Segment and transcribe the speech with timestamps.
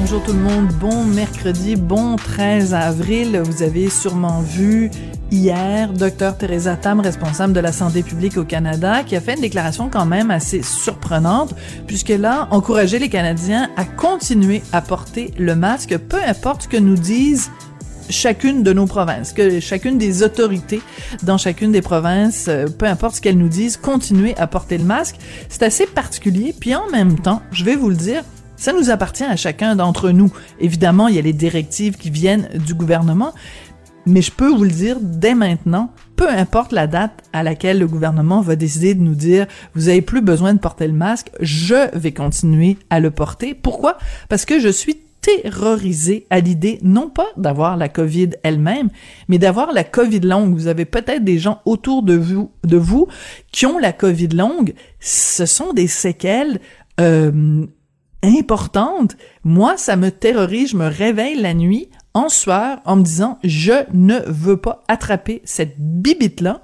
[0.00, 3.40] Bonjour tout le monde, bon mercredi, bon 13 avril.
[3.44, 4.90] Vous avez sûrement vu
[5.30, 9.40] hier Dr Teresa Tam, responsable de la santé publique au Canada, qui a fait une
[9.40, 11.54] déclaration quand même assez surprenante,
[11.86, 16.76] puisqu'elle a encouragé les Canadiens à continuer à porter le masque, peu importe ce que
[16.76, 17.50] nous disent
[18.10, 20.82] chacune de nos provinces, que chacune des autorités
[21.22, 24.84] dans chacune des provinces, euh, peu importe ce qu'elles nous disent, continuer à porter le
[24.84, 25.16] masque.
[25.48, 28.24] C'est assez particulier, puis en même temps, je vais vous le dire,
[28.56, 30.32] ça nous appartient à chacun d'entre nous.
[30.60, 33.32] Évidemment, il y a les directives qui viennent du gouvernement,
[34.06, 37.86] mais je peux vous le dire dès maintenant, peu importe la date à laquelle le
[37.86, 41.96] gouvernement va décider de nous dire vous avez plus besoin de porter le masque, je
[41.96, 43.54] vais continuer à le porter.
[43.54, 43.96] Pourquoi?
[44.28, 48.90] Parce que je suis terrorisé à l'idée non pas d'avoir la COVID elle-même,
[49.28, 50.54] mais d'avoir la COVID longue.
[50.54, 53.08] Vous avez peut-être des gens autour de vous, de vous
[53.50, 54.74] qui ont la COVID longue.
[55.00, 56.60] Ce sont des séquelles
[57.00, 57.66] euh,
[58.24, 59.16] importantes.
[59.44, 60.70] Moi, ça me terrorise.
[60.70, 65.42] Je me réveille la nuit en sueur en me disant je ne veux pas attraper
[65.44, 66.62] cette bibite là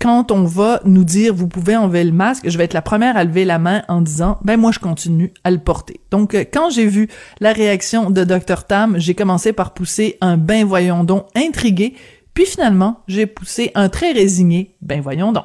[0.00, 3.16] quand on va nous dire vous pouvez enlever le masque, je vais être la première
[3.16, 6.00] à lever la main en disant ben moi je continue à le porter.
[6.10, 7.08] Donc euh, quand j'ai vu
[7.40, 11.94] la réaction de Dr Tam, j'ai commencé par pousser un ben voyons donc intrigué,
[12.32, 15.44] puis finalement, j'ai poussé un très résigné ben voyons donc.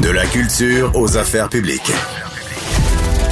[0.00, 1.92] De la culture aux affaires publiques.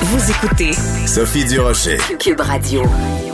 [0.02, 0.72] Vous écoutez
[1.06, 1.98] Sophie Durocher.
[2.18, 2.82] Cube Radio.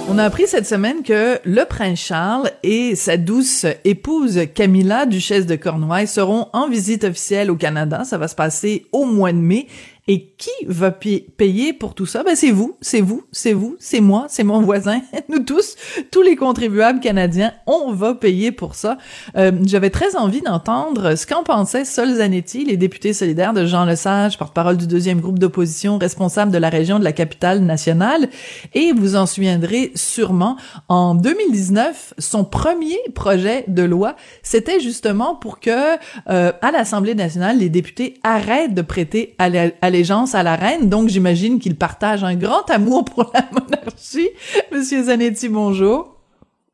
[0.08, 5.46] On a appris cette semaine que le prince Charles et sa douce épouse Camilla, duchesse
[5.46, 8.02] de Cornouailles, seront en visite officielle au Canada.
[8.04, 9.68] Ça va se passer au mois de mai.
[10.08, 12.22] Et qui va payer pour tout ça?
[12.22, 15.74] Ben, c'est vous, c'est vous, c'est vous, c'est moi, c'est mon voisin, nous tous,
[16.12, 18.98] tous les contribuables canadiens, on va payer pour ça.
[19.36, 23.84] Euh, J'avais très envie d'entendre ce qu'en pensait Sol Zanetti, les députés solidaires de Jean
[23.84, 28.28] Lesage, porte-parole du deuxième groupe d'opposition, responsable de la région de la capitale nationale.
[28.74, 30.56] Et vous en souviendrez sûrement,
[30.88, 34.14] en 2019, son premier projet de loi,
[34.44, 35.96] c'était justement pour que,
[36.30, 39.50] euh, à l'Assemblée nationale, les députés arrêtent de prêter à
[39.96, 44.28] allégeance à la reine, donc j'imagine qu'il partage un grand amour pour la monarchie.
[44.72, 46.20] Monsieur Zanetti, bonjour.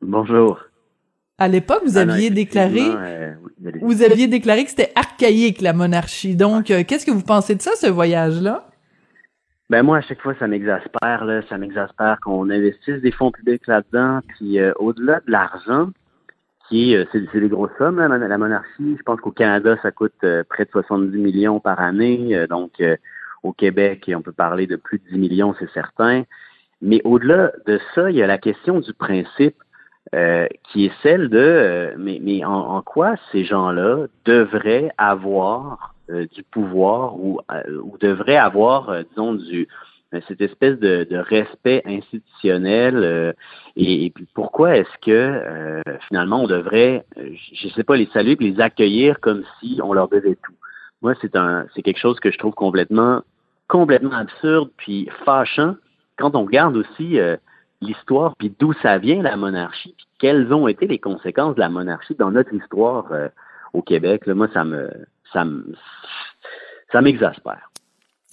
[0.01, 0.59] Bonjour.
[1.37, 5.61] À l'époque, vous Ah non, aviez déclaré, euh, oui, vous aviez déclaré que c'était archaïque
[5.61, 6.35] la monarchie.
[6.35, 8.67] Donc, euh, qu'est-ce que vous pensez de ça, ce voyage-là?
[9.69, 11.41] Ben moi, à chaque fois, ça m'exaspère, là.
[11.47, 14.19] Ça m'exaspère qu'on investisse des fonds publics là-dedans.
[14.35, 15.89] Puis euh, au-delà de l'argent,
[16.69, 18.95] qui euh, c'est, des grosses sommes, là, la, monarchie.
[18.97, 22.35] Je pense qu'au Canada, ça coûte euh, près de 70 millions par année.
[22.35, 22.81] Euh, donc,
[23.43, 26.23] au Québec, on peut parler de plus de 10 millions, c'est certain.
[26.81, 29.55] Mais au-delà de ça, il y a la question du principe
[30.69, 37.39] qui est celle de mais, mais en, quoi ces gens-là devraient avoir du pouvoir ou,
[37.83, 39.67] ou devraient avoir, disons, du
[40.27, 43.33] cette espèce de, de respect institutionnel euh,
[43.75, 48.37] et, puis pourquoi est-ce que euh, finalement on devrait, euh, je sais pas, les saluer
[48.39, 50.53] et les accueillir comme si on leur devait tout.
[51.01, 53.21] Moi, c'est un c'est quelque chose que je trouve complètement
[53.67, 55.75] complètement absurde puis fâchant
[56.17, 57.35] quand on regarde aussi euh,
[57.81, 61.69] l'histoire puis d'où ça vient la monarchie puis quelles ont été les conséquences de la
[61.69, 63.27] monarchie dans notre histoire euh,
[63.73, 64.25] au Québec.
[64.25, 64.89] Là, moi, ça me
[65.33, 65.75] ça me
[66.91, 67.69] ça m'exaspère.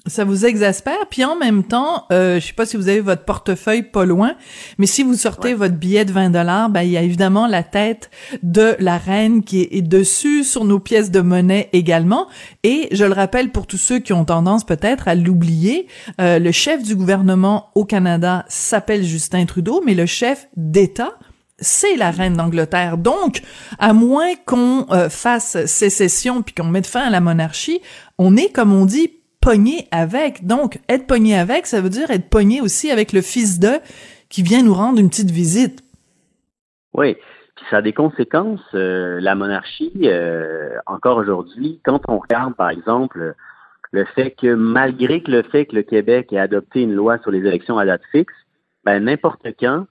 [0.07, 3.25] Ça vous exaspère, puis en même temps, euh, je sais pas si vous avez votre
[3.25, 4.35] portefeuille pas loin,
[4.79, 7.63] mais si vous sortez votre billet de 20 dollars, ben il y a évidemment la
[7.63, 8.11] tête
[8.43, 12.29] de la reine qui est dessus sur nos pièces de monnaie également.
[12.63, 15.87] Et je le rappelle pour tous ceux qui ont tendance peut-être à l'oublier,
[16.19, 21.13] euh, le chef du gouvernement au Canada s'appelle Justin Trudeau, mais le chef d'État
[21.63, 22.97] c'est la reine d'Angleterre.
[22.97, 23.43] Donc,
[23.79, 27.83] à moins qu'on euh, fasse sécession puis qu'on mette fin à la monarchie,
[28.17, 30.47] on est, comme on dit, pogné avec.
[30.47, 33.81] Donc, être pogné avec, ça veut dire être pogné aussi avec le fils de
[34.29, 35.83] qui vient nous rendre une petite visite.
[36.95, 37.17] Oui.
[37.57, 42.71] Puis ça a des conséquences, euh, la monarchie, euh, encore aujourd'hui, quand on regarde, par
[42.71, 43.35] exemple,
[43.93, 47.31] le fait que malgré que le fait que le Québec ait adopté une loi sur
[47.31, 48.33] les élections à date fixe,
[48.85, 49.87] ben n'importe quand,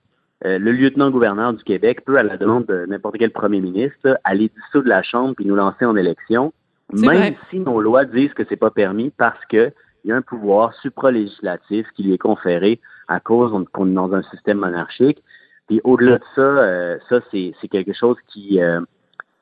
[0.45, 4.49] euh, le lieutenant-gouverneur du Québec peut, à la demande de n'importe quel premier ministre, aller
[4.49, 6.53] dissoudre la Chambre puis nous lancer en élection,
[6.93, 9.71] même si nos lois disent que c'est pas permis parce que
[10.03, 14.13] il y a un pouvoir supralégislatif qui lui est conféré à cause qu'on est dans
[14.13, 15.21] un système monarchique.
[15.67, 18.81] Puis au-delà de ça, euh, ça c'est, quelque chose qui, euh,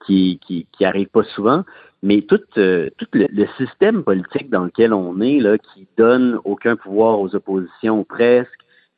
[0.05, 1.63] qui, qui, qui arrive pas souvent.
[2.03, 6.75] Mais tout, euh, tout le, système politique dans lequel on est, là, qui donne aucun
[6.75, 8.51] pouvoir aux oppositions presque,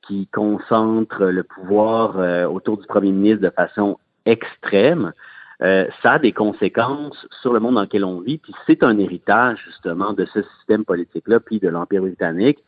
[0.07, 5.13] qui concentre le pouvoir autour du premier ministre de façon extrême,
[5.60, 8.38] ça a des conséquences sur le monde dans lequel on vit.
[8.38, 12.60] Puis c'est un héritage justement de ce système politique-là, puis de l'Empire britannique.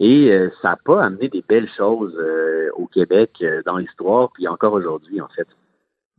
[0.00, 4.30] Et euh, ça n'a pas amené des belles choses euh, au Québec euh, dans l'histoire,
[4.32, 5.48] puis encore aujourd'hui, en fait.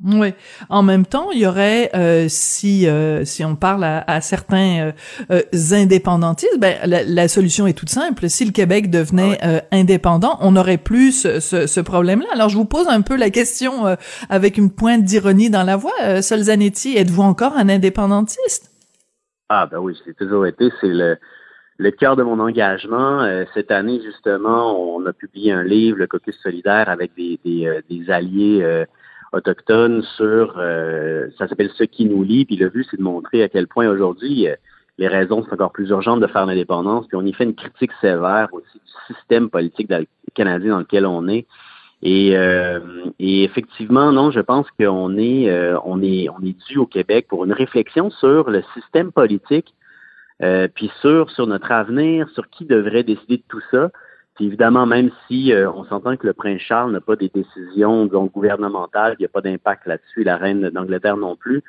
[0.01, 0.33] Oui.
[0.69, 1.91] En même temps, il y aurait,
[2.29, 2.87] si
[3.25, 4.93] si on parle à, certains
[5.71, 8.29] indépendantistes, ben la, solution est toute simple.
[8.29, 12.27] Si le Québec devenait ah indépendant, on n'aurait plus ce, ce, problème-là.
[12.33, 13.97] Alors, je vous pose un peu la question
[14.29, 16.21] avec une pointe d'ironie dans la voix.
[16.21, 18.71] Solzanetti, êtes-vous encore un indépendantiste?
[19.49, 20.69] Ah ben oui, c'est toujours été.
[20.79, 21.17] C'est le
[21.79, 23.21] le cœur de mon engagement.
[23.21, 27.65] Euh, cette année, justement, on a publié un livre, le Caucus solidaire, avec des, des,
[27.65, 28.59] euh, des alliés
[29.33, 30.55] euh, autochtones sur,
[31.37, 32.45] ça s'appelle Ce qui nous lie.
[32.45, 34.47] Puis le but, c'est de montrer à quel point aujourd'hui,
[34.97, 37.07] les raisons sont encore plus urgentes de faire l'indépendance.
[37.07, 39.91] Puis on y fait une critique sévère aussi du système politique
[40.33, 41.45] canadien dans lequel on est.
[42.01, 42.29] Et,
[43.19, 45.51] et effectivement, non, je pense qu'on est,
[45.83, 49.73] on est, on est dû au Québec pour une réflexion sur le système politique
[50.41, 53.91] euh, puis sur, sur notre avenir, sur qui devrait décider de tout ça.
[54.39, 58.05] Puis évidemment, même si euh, on s'entend que le prince Charles n'a pas des décisions
[58.05, 61.61] donc gouvernementales, il n'y a pas d'impact là-dessus, la reine d'Angleterre non plus,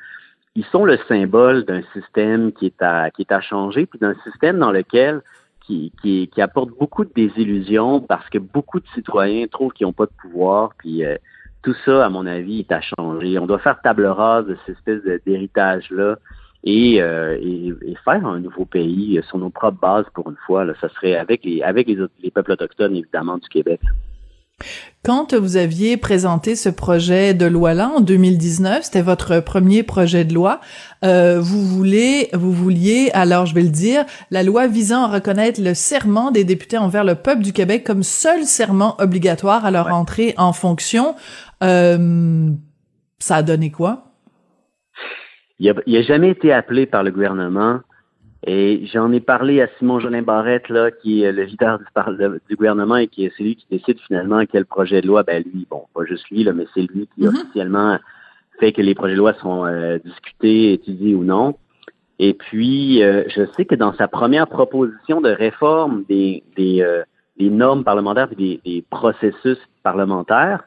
[0.55, 4.15] ils sont le symbole d'un système qui est à qui est à changer, puis d'un
[4.23, 5.19] système dans lequel
[5.65, 9.91] qui, qui, qui, apporte beaucoup de désillusions parce que beaucoup de citoyens trouvent qu'ils n'ont
[9.91, 11.17] pas de pouvoir, puis euh,
[11.63, 13.37] tout ça, à mon avis, est à changer.
[13.37, 16.15] On doit faire table rase de cette espèce d'héritage-là
[16.63, 20.65] et, euh, et, et, faire un nouveau pays sur nos propres bases pour une fois.
[20.65, 23.81] Là, ça serait avec les avec les, les peuples autochtones évidemment du Québec.
[25.03, 30.33] Quand vous aviez présenté ce projet de loi-là en 2019, c'était votre premier projet de
[30.33, 30.61] loi.
[31.03, 35.59] Euh, vous voulez, vous vouliez, alors je vais le dire, la loi visant à reconnaître
[35.59, 39.87] le serment des députés envers le peuple du Québec comme seul serment obligatoire à leur
[39.87, 41.15] entrée en fonction.
[41.63, 42.51] Euh,
[43.17, 44.10] ça a donné quoi?
[45.61, 47.81] Il n'a jamais été appelé par le gouvernement.
[48.47, 51.79] Et j'en ai parlé à Simon Jolin Barrette, là, qui est le leader
[52.49, 55.67] du, gouvernement et qui est celui qui décide finalement quel projet de loi, ben lui,
[55.69, 57.27] bon, pas juste lui, là, mais c'est lui qui mm-hmm.
[57.27, 57.99] officiellement
[58.59, 61.55] fait que les projets de loi sont euh, discutés, étudiés ou non.
[62.17, 67.03] Et puis, euh, je sais que dans sa première proposition de réforme des, des, euh,
[67.37, 70.63] des normes parlementaires et des, des processus parlementaires,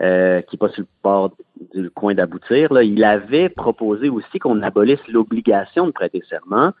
[0.00, 1.32] euh, qui n'est pas sur le bord
[1.74, 6.72] du coin d'aboutir, là, il avait proposé aussi qu'on abolisse l'obligation de prêter serment.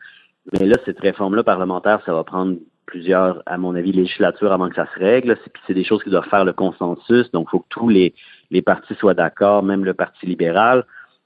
[0.52, 4.74] Mais là, cette réforme-là parlementaire, ça va prendre plusieurs, à mon avis, législatures avant que
[4.74, 5.36] ça se règle.
[5.36, 7.30] Puis c'est des choses qui doivent faire le consensus.
[7.32, 8.14] Donc, il faut que tous les,
[8.50, 10.84] les partis soient d'accord, même le Parti libéral.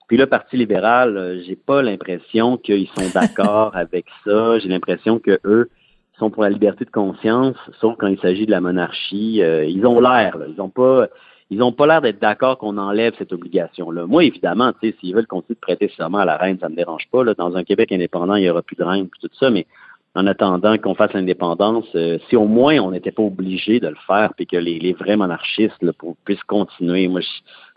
[0.09, 4.59] Puis le Parti libéral, euh, j'ai pas l'impression qu'ils sont d'accord avec ça.
[4.59, 5.71] J'ai l'impression que eux
[6.19, 9.43] sont pour la liberté de conscience, sauf quand il s'agit de la monarchie.
[9.43, 11.09] Euh, ils ont l'air, ils ont pas
[11.53, 14.07] ils n'ont pas l'air d'être d'accord qu'on enlève cette obligation-là.
[14.07, 17.23] Moi, évidemment, s'ils veulent continuer de prêter serment à la reine, ça me dérange pas.
[17.25, 17.35] Là.
[17.35, 19.67] Dans un Québec indépendant, il n'y aura plus de reine, tout ça, mais
[20.15, 23.99] en attendant qu'on fasse l'indépendance, euh, si au moins on n'était pas obligé de le
[24.07, 25.93] faire, puis que les, vrais monarchistes là,
[26.25, 27.21] puissent continuer, moi,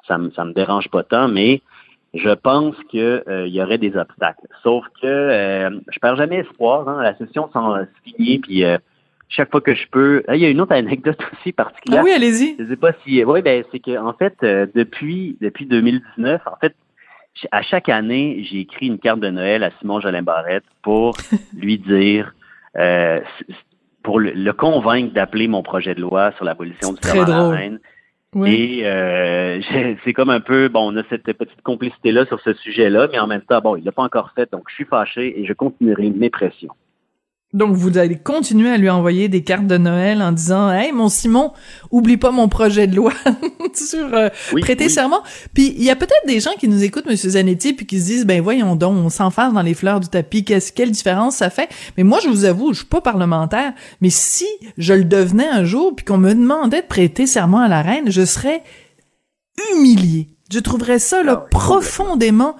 [0.08, 1.62] ça me ça me dérange pas tant, mais
[2.14, 4.48] je pense qu'il euh, y aurait des obstacles.
[4.64, 6.88] Sauf que euh, je perds jamais espoir.
[6.88, 8.64] Hein, la session s'en finit, puis
[9.30, 10.24] chaque fois que je peux.
[10.34, 12.02] il y a une autre anecdote aussi particulière.
[12.02, 12.56] Ah oui, allez-y.
[12.60, 13.24] Je sais pas si.
[13.24, 16.76] Oui, ben c'est que en fait, euh, depuis depuis 2019, en fait,
[17.52, 21.18] à chaque année, j'ai écrit une carte de Noël à Simon Jolin Barrette pour
[21.58, 22.34] lui dire,
[22.78, 23.20] euh,
[24.04, 27.80] pour le, convaincre d'appeler mon projet de loi sur l'abolition du serment à la reine.
[28.34, 28.54] Oui.
[28.54, 29.62] Et euh,
[30.04, 33.28] c'est comme un peu, bon, on a cette petite complicité-là sur ce sujet-là, mais en
[33.28, 36.10] même temps, bon, il l'a pas encore fait, donc je suis fâché et je continuerai
[36.10, 36.74] mes pressions.
[37.56, 41.08] Donc vous allez continuer à lui envoyer des cartes de Noël en disant "Hey mon
[41.08, 41.54] Simon,
[41.90, 43.14] oublie pas mon projet de loi
[43.74, 44.28] sur euh,
[44.60, 45.22] prêter serment."
[45.54, 48.06] Puis il y a peut-être des gens qui nous écoutent monsieur Zanetti puis qui se
[48.06, 51.50] disent "Ben voyons donc, on s'enferme dans les fleurs du tapis, qu'est-ce quelle différence ça
[51.50, 51.70] fait?
[51.96, 54.48] Mais moi je vous avoue, je suis pas parlementaire, mais si
[54.78, 58.12] je le devenais un jour puis qu'on me demandait de prêter serment à la reine,
[58.12, 58.64] je serais
[59.72, 62.58] humilié Je trouverais ça là, Ah oui, profondément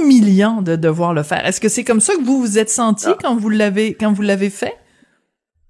[0.00, 1.44] humiliant de devoir le faire.
[1.46, 3.16] Est-ce que c'est comme ça que vous vous êtes senti Ah.
[3.22, 4.74] quand vous l'avez quand vous l'avez fait?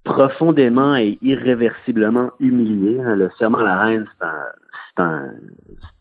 [0.03, 2.99] profondément et irréversiblement humilié.
[2.99, 3.15] hein.
[3.15, 4.33] Le serment à la reine, c'est un,
[4.97, 5.31] c'est un,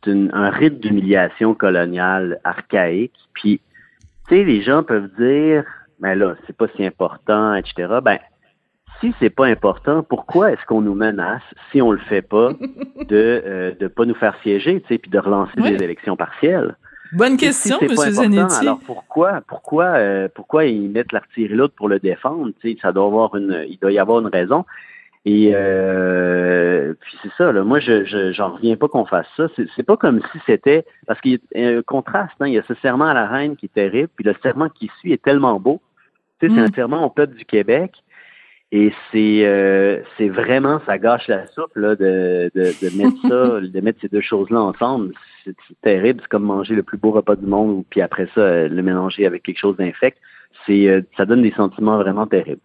[0.04, 3.14] c'est une- un rite d'humiliation coloniale archaïque.
[3.34, 3.60] Puis,
[4.28, 5.64] tu sais, les gens peuvent dire,
[6.00, 7.98] mais là, c'est pas si important, etc.
[8.02, 8.18] Ben,
[9.00, 12.50] si c'est pas important, pourquoi est-ce qu'on nous menace si on le fait pas
[13.08, 15.76] de euh, de pas nous faire siéger, tu sais, puis de relancer Oui.
[15.76, 16.74] des élections partielles?
[17.12, 18.60] Bonne Si question, Monsieur important, Zanetti.
[18.60, 22.50] Alors pourquoi, pourquoi, euh, pourquoi ils mettent l'artillerie l'autre pour le défendre?
[22.60, 24.64] Tu sais, ça doit avoir une, il doit y avoir une raison.
[25.24, 27.52] Et euh, puis c'est ça.
[27.52, 29.46] Là, moi, je, je, j'en reviens pas qu'on fasse ça.
[29.56, 32.34] C'est, pas comme si c'était parce qu'il y a un contraste.
[32.40, 34.68] Hein, il y a ce serment à la reine qui est terrible, puis le serment
[34.68, 35.80] qui suit est tellement beau.
[36.40, 37.92] Tu sais, c'est un serment au peuple du Québec.
[38.74, 43.60] Et c'est euh, c'est vraiment ça gâche la soupe là de, de, de mettre ça,
[43.68, 45.12] de mettre ces deux choses-là ensemble.
[45.44, 48.40] C'est terrible, c'est comme manger le plus beau repas du monde ou puis après ça
[48.40, 50.18] euh, le mélanger avec quelque chose d'infect.
[50.66, 52.60] C'est euh, ça donne des sentiments vraiment terribles.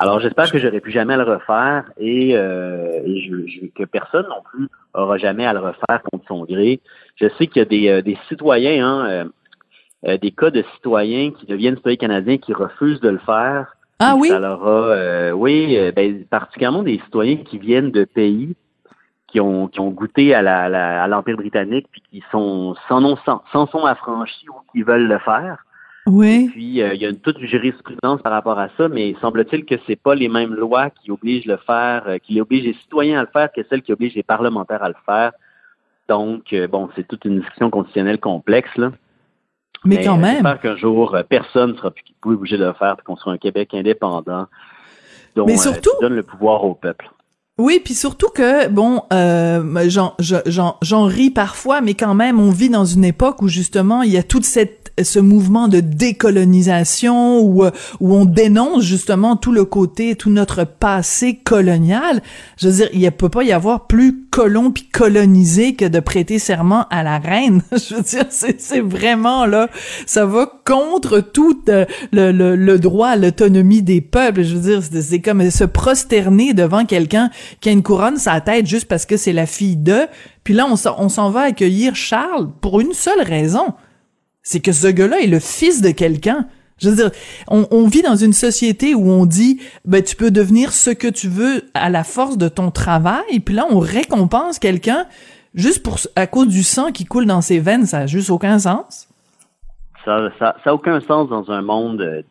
[0.00, 3.84] Alors j'espère que j'aurai plus jamais à le refaire et, euh, et je, je- que
[3.84, 6.80] personne non plus aura jamais à le refaire contre son gré.
[7.16, 9.24] Je sais qu'il y a des, euh, des citoyens, hein, euh,
[10.08, 14.14] euh, des cas de citoyens qui deviennent citoyens canadiens qui refusent de le faire Ah
[14.16, 14.28] oui?
[14.28, 18.54] ça leur a, euh, oui, ben, particulièrement des citoyens qui viennent de pays
[19.32, 23.02] qui ont, qui ont goûté à la, la- à l'Empire britannique puis qui sont s'en
[23.04, 25.64] ont s'en s'en sont affranchis ou qui veulent le faire.
[26.06, 26.48] Oui.
[26.52, 29.64] Puis euh, il y a une, toute une jurisprudence par rapport à ça, mais semble-t-il
[29.64, 33.18] que c'est pas les mêmes lois qui obligent le faire, euh, qui obligent les citoyens
[33.18, 35.32] à le faire que celles qui obligent les parlementaires à le faire.
[36.08, 38.92] Donc euh, bon, c'est toute une discussion constitutionnelle complexe là.
[39.84, 40.34] Mais quand même.
[40.34, 43.38] J'espère qu'un jour, personne ne sera plus obligé de le faire, puis qu'on sera un
[43.38, 44.46] Québec indépendant,
[45.34, 47.10] dont Mais surtout- donne le pouvoir au peuple.
[47.58, 52.40] Oui, puis surtout que bon, euh, j'en je- j'en j'en ris parfois, mais quand même,
[52.40, 55.80] on vit dans une époque où justement il y a toute cette ce mouvement de
[55.80, 62.22] décolonisation où euh, où on dénonce justement tout le côté, tout notre passé colonial.
[62.58, 66.00] Je veux dire, il ne peut pas y avoir plus colon puis colonisé que de
[66.00, 67.62] prêter serment à la reine.
[67.72, 69.68] Je veux dire, c'est vraiment là,
[70.06, 74.42] ça va contre tout euh, le, le, le droit à l'autonomie des peuples.
[74.42, 77.30] Je veux dire, c'est comme se prosterner devant quelqu'un
[77.60, 80.06] qui a une couronne sur la tête juste parce que c'est la fille de.
[80.44, 83.74] Puis là, on s'en va accueillir Charles pour une seule raison.
[84.42, 86.46] C'est que ce gars-là est le fils de quelqu'un.
[86.82, 87.10] Je veux dire,
[87.46, 91.28] on, vit dans une société où on dit, ben tu peux devenir ce que tu
[91.28, 95.06] veux à la force de ton travail, puis là on récompense quelqu'un
[95.54, 98.58] juste pour à cause du sang qui coule dans ses veines, ça a juste aucun
[98.58, 99.08] sens.
[100.04, 102.22] Ça ça, ça a aucun sens dans un monde euh,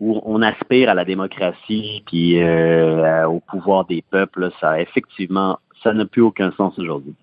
[0.00, 4.50] où on aspire à la démocratie puis euh, au pouvoir des peuples.
[4.60, 7.14] Ça effectivement, ça n'a plus aucun sens aujourd'hui.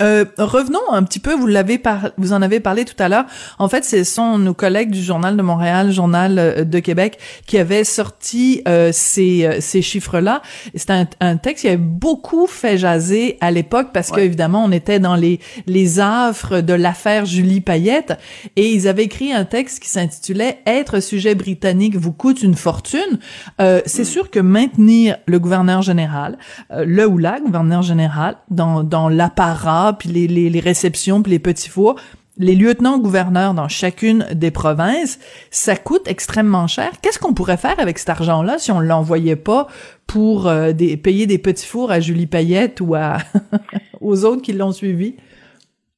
[0.00, 3.26] Euh, revenons un petit peu, vous l'avez par, vous en avez parlé tout à l'heure.
[3.58, 7.58] En fait, ce sont nos collègues du Journal de Montréal, Journal euh, de Québec, qui
[7.58, 10.42] avaient sorti euh, ces, euh, ces chiffres-là.
[10.74, 14.72] C'est un, un texte qui avait beaucoup fait jaser à l'époque parce que évidemment, on
[14.72, 18.18] était dans les les affres de l'affaire Julie Payette
[18.56, 23.18] et ils avaient écrit un texte qui s'intitulait Être sujet britannique vous coûte une fortune.
[23.60, 26.38] Euh, c'est sûr que maintenir le gouverneur général,
[26.72, 31.68] euh, le ou la gouverneur général dans dans l'apparat puis les, réceptions, puis les petits
[31.68, 31.96] fours,
[32.38, 35.18] les lieutenants-gouverneurs dans chacune des provinces,
[35.50, 36.90] ça coûte extrêmement cher.
[37.02, 39.66] Qu'est-ce qu'on pourrait faire avec cet argent-là si on l'envoyait pas
[40.06, 43.18] pour euh, payer des petits fours à Julie Payette ou à
[44.00, 45.16] aux autres qui l'ont suivi?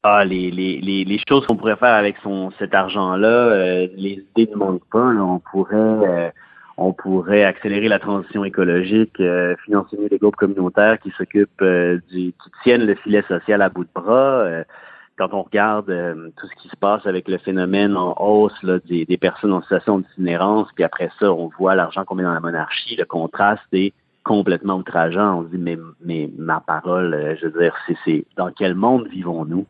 [0.05, 2.17] Ah, les, choses qu'on pourrait faire avec
[2.59, 4.99] cet argent-là, euh, les idées ne manquent pas.
[4.99, 6.29] On pourrait euh,
[6.77, 12.33] on pourrait accélérer la transition écologique, euh, financer les groupes communautaires qui s'occupent euh, du
[12.33, 14.41] qui tiennent le filet social à bout de bras.
[14.41, 14.65] Euh,
[15.19, 15.87] quand on regarde
[16.37, 19.61] tout ce qui se passe avec le phénomène en hausse là, des, des personnes en
[19.61, 23.63] situation d'itinérance, puis après ça, on voit l'argent qu'on met dans la monarchie, le contraste
[23.73, 23.93] est
[24.25, 25.41] complètement outrageant.
[25.41, 27.75] On se dit, mais, mais ma parole, je veux dire,
[28.05, 29.67] c'est dans quel monde vivons-nous?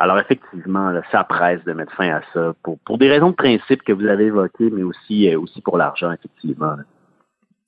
[0.00, 3.82] Alors effectivement, ça presse de mettre fin à ça pour, pour des raisons de principe
[3.82, 6.74] que vous avez évoquées, mais aussi, euh, aussi pour l'argent, effectivement.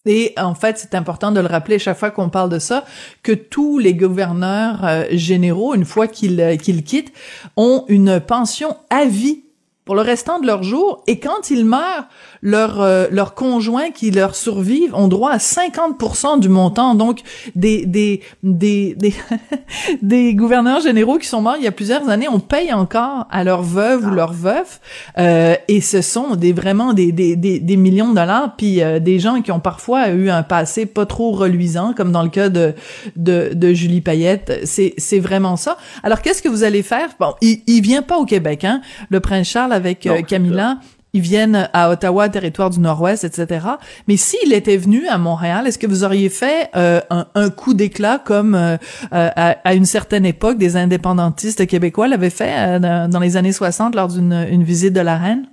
[0.07, 2.85] Et en fait, c'est important de le rappeler chaque fois qu'on parle de ça,
[3.23, 7.12] que tous les gouverneurs euh, généraux, une fois qu'ils euh, qu'ils quittent,
[7.59, 9.45] ont une pension à vie
[9.85, 11.05] pour le restant de leur jour.
[11.07, 12.07] Et quand ils meurent,
[12.42, 16.94] leurs euh, leurs conjoints qui leur survivent ont droit à 50% du montant.
[16.94, 17.20] Donc
[17.54, 19.14] des des des des,
[20.02, 23.44] des gouverneurs généraux qui sont morts il y a plusieurs années, on paye encore à
[23.44, 24.14] leurs veuves ou Ah.
[24.14, 24.80] leurs veufs.
[25.18, 28.56] Euh, et ce sont des vraiment des des des, des millions de dollars.
[28.56, 32.22] Puis euh, des gens qui ont parfois eu un passé pas trop reluisant, comme dans
[32.22, 32.75] le cas de
[33.16, 34.61] de, de Julie Payette.
[34.64, 35.76] C'est c'est vraiment ça.
[36.02, 37.08] Alors qu'est-ce que vous allez faire?
[37.20, 38.80] Bon, il il vient pas au Québec, hein.
[39.11, 40.78] Le prince Charles avec Non, euh, Camilla
[41.14, 43.66] ils viennent à Ottawa, territoire du Nord-Ouest, etc.
[44.09, 48.19] Mais s'il était venu à Montréal, est-ce que vous auriez fait euh, un, coup d'éclat
[48.19, 48.76] comme euh,
[49.12, 54.09] euh, à, une certaine époque des indépendantistes québécois l'avaient fait dans, les années 60 lors
[54.09, 55.47] d'une une visite de la reine?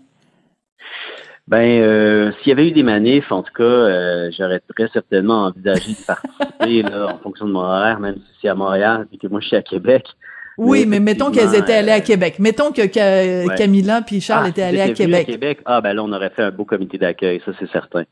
[1.48, 6.06] Ben, s'il y avait eu des manifs, en tout cas, j'aurais très certainement envisagé de
[6.06, 9.48] participer en fonction de mon horaire, même si c'est à Montréal et que moi je
[9.48, 10.06] suis à Québec.
[10.60, 12.36] Oui, Mais mais mettons qu'elles étaient allées à euh, Québec.
[12.40, 13.56] Mettons que Ca- Ouais.
[13.56, 15.60] Camilla puis Charles Ah, étaient allés à venus Québec.
[15.66, 18.04] Ah, ben là, on aurait fait un beau comité d'accueil, ça c'est certain.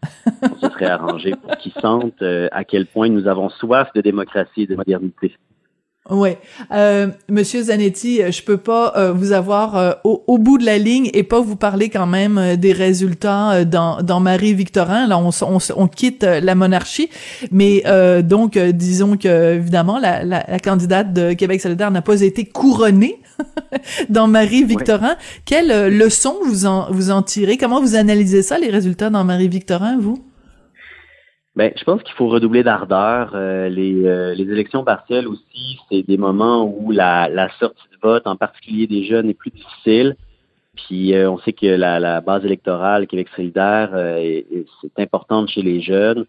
[0.42, 4.01] on se serait arrangé pour qu'ils sentent euh, à quel point nous avons soif de
[4.01, 5.36] démocratie et de modernité.
[6.10, 6.30] Oui.
[6.72, 10.66] Euh, Monsieur Zanetti, euh, je peux pas euh, vous avoir euh, au, au bout de
[10.66, 15.08] la ligne et pas vous parler quand même euh, des résultats euh, dans, dans Marie-Victorin.
[15.08, 17.10] Là, on, on, on quitte la monarchie,
[17.52, 22.02] mais euh, donc euh, disons que évidemment la, la, la candidate de Québec solidaire n'a
[22.02, 23.22] pas été couronnée
[24.10, 25.16] dans Marie-Victorin.
[25.46, 27.58] Quelle leçon vous en vous en tirez?
[27.58, 30.26] Comment vous analysez ça les résultats dans Marie-Victorin, vous?
[31.58, 33.32] Ben, je pense qu'il faut redoubler d'ardeur.
[33.34, 37.98] Euh, les, euh, les élections partielles aussi, c'est des moments où la, la sortie de
[38.00, 40.16] vote, en particulier des jeunes, est plus difficile.
[40.76, 45.02] Puis euh, on sait que la, la base électorale Québec solidaire, euh, est- est- c'est
[45.02, 46.26] importante chez les jeunes.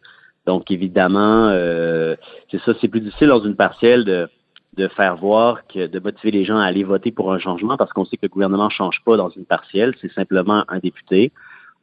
[0.47, 2.16] Donc évidemment, euh,
[2.50, 4.30] c'est ça, c'est plus difficile dans une partielle de,
[4.78, 7.92] de faire voir que de motiver les gens à aller voter pour un changement parce
[7.92, 11.32] qu'on sait que le gouvernement change pas dans une partielle, c'est simplement un député.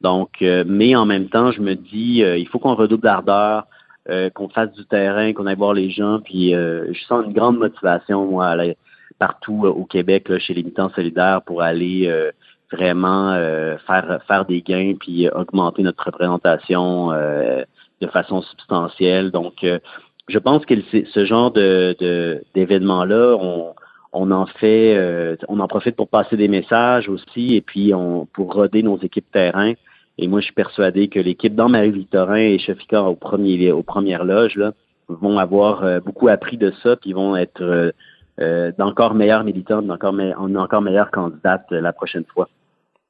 [0.02, 3.66] Donc, euh, mais en même temps, je me dis, euh, il faut qu'on redouble d'ardeur,
[4.10, 6.20] euh, qu'on fasse du terrain, qu'on aille voir les gens.
[6.20, 8.56] Puis, euh, je sens une grande motivation, moi,
[9.20, 12.32] partout euh, au Québec, là, chez les militants solidaires, pour aller euh,
[12.72, 13.34] vraiment
[13.88, 19.30] faire faire des gains, puis augmenter notre représentation de façon substantielle.
[19.32, 19.64] Donc,
[20.28, 23.75] je pense que ce genre de de- d'événements-là, on
[24.15, 28.25] on en fait, euh, on en profite pour passer des messages aussi, et puis on
[28.25, 29.74] pour roder nos équipes terrain.
[30.17, 34.23] Et moi, je suis persuadé que l'équipe dans Marie-Victorin et Chefika au premier, aux premières
[34.23, 34.62] loges
[35.10, 37.62] vont avoir euh, beaucoup appris de ça, puis vont être
[38.39, 42.47] euh, d'encore meilleurs militants, d'encore me- en encore meilleures candidates la prochaine fois.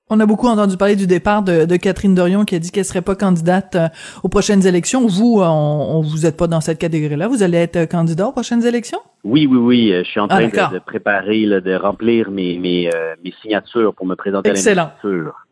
[0.08, 2.86] On a beaucoup entendu parler du départ de, de Catherine Dorion qui a dit qu'elle
[2.86, 3.88] serait pas candidate euh,
[4.22, 5.08] aux prochaines élections.
[5.08, 7.28] Vous, euh, on, on vous êtes pas dans cette catégorie-là.
[7.28, 9.00] Vous allez être euh, candidat aux prochaines élections?
[9.24, 12.60] Oui, oui, oui, je suis en Ah, train de, de préparer, là, de remplir mes,
[12.60, 14.84] mes, euh, mes signatures pour me présenter Excellent.
[14.84, 15.45] à l'investiture.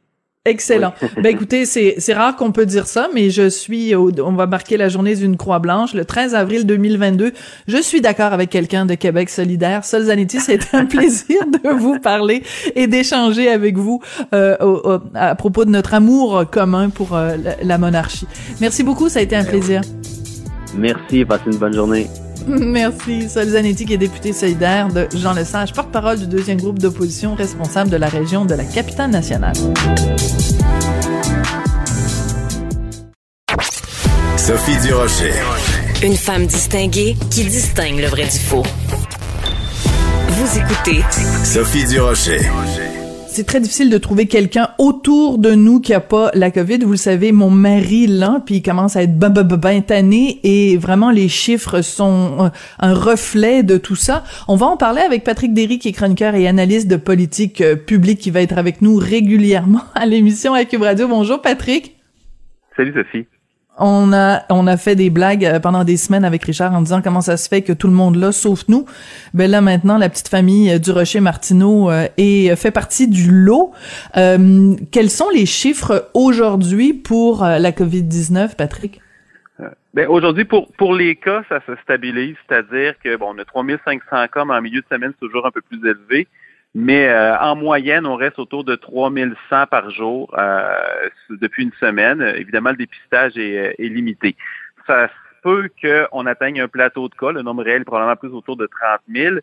[0.46, 0.94] Excellent.
[1.16, 4.46] ben écoutez, c'est c'est rare qu'on peut dire ça, mais je suis au- on va
[4.46, 7.32] marquer la journée d'une croix blanche le 13 avril 2022.
[7.68, 9.86] Je suis d'accord avec quelqu'un de Québec solidaire.
[9.86, 12.44] Sol Zanetti, c'est un plaisir de vous parler
[12.76, 14.02] et d'échanger avec vous
[14.34, 18.28] euh, au- au- à propos de notre amour commun pour euh, la, la monarchie.
[18.60, 19.80] Merci beaucoup, ça a été un plaisir.
[20.76, 22.08] Merci, passez une bonne journée.
[22.48, 23.30] Merci.
[23.30, 27.90] Sol Zanetti, qui est député solidaire de Jean Lesage, porte-parole du deuxième groupe d'opposition responsable
[27.90, 29.56] de la région de la capitale nationale.
[34.38, 35.34] Sophie Durocher.
[36.04, 38.64] Une femme distinguée qui distingue le vrai du faux.
[40.28, 41.02] Vous écoutez
[41.46, 42.42] Sophie Durocher.
[43.34, 46.84] C'est très difficile de trouver quelqu'un autour de nous qui a pas la COVID.
[46.84, 50.14] Vous le savez, mon mari l'a, puis il commence à être ben, ben, ben, ben
[50.44, 54.24] et vraiment les chiffres sont euh, un reflet de tout ça.
[54.48, 57.76] On va en parler avec Patrick Derry, qui est chroniqueur et analyste de politique euh,
[57.76, 61.08] publique, qui va être avec nous régulièrement à l'émission à Cube Radio.
[61.08, 61.96] Bonjour Patrick.
[62.78, 63.26] Salut Sophie.
[63.80, 67.02] On a on a fait des blagues euh, pendant des semaines avec Richard en disant
[67.02, 68.86] comment ça se fait que tout le monde là sauf nous.
[69.34, 73.32] Ben là maintenant la petite famille euh, du Rocher Martineau euh, est fait partie du
[73.32, 73.72] lot.
[74.16, 79.02] Euh, quels sont les chiffres aujourd'hui pour la Covid-19 Patrick?
[79.94, 84.28] Ben, aujourd'hui, pour, pour les cas, ça se stabilise, c'est-à-dire que bon, on a 3500
[84.34, 86.28] cas, mais en milieu de semaine, c'est toujours un peu plus élevé.
[86.76, 92.22] Mais euh, en moyenne, on reste autour de 3100 par jour euh, depuis une semaine.
[92.36, 94.36] Évidemment, le dépistage est, euh, est limité.
[94.88, 97.32] Ça se peut qu'on atteigne un plateau de cas.
[97.32, 99.36] Le nombre réel est probablement plus autour de 30 000.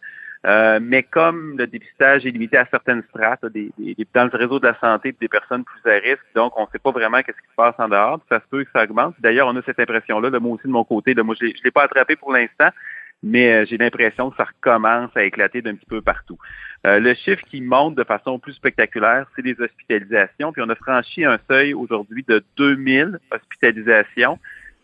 [0.47, 4.59] Euh, mais comme le dépistage est limité à certaines strates, des, des- dans le réseau
[4.59, 7.37] de la santé, des personnes plus à risque, donc on ne sait pas vraiment qu'est-ce
[7.37, 8.21] qui se passe en dehors.
[8.31, 9.15] Ça se peut que ça augmente.
[9.21, 10.31] D'ailleurs, on a cette impression-là.
[10.31, 12.71] là, moi aussi de mon côté, là, moi je ne l'ai pas attrapé pour l'instant,
[13.23, 16.39] mais euh, j'ai l'impression que ça recommence à éclater d'un petit peu partout.
[16.87, 20.53] Euh, le chiffre qui monte de façon plus spectaculaire, c'est les hospitalisations.
[20.53, 24.39] Puis on a franchi un seuil aujourd'hui de 2000 hospitalisations.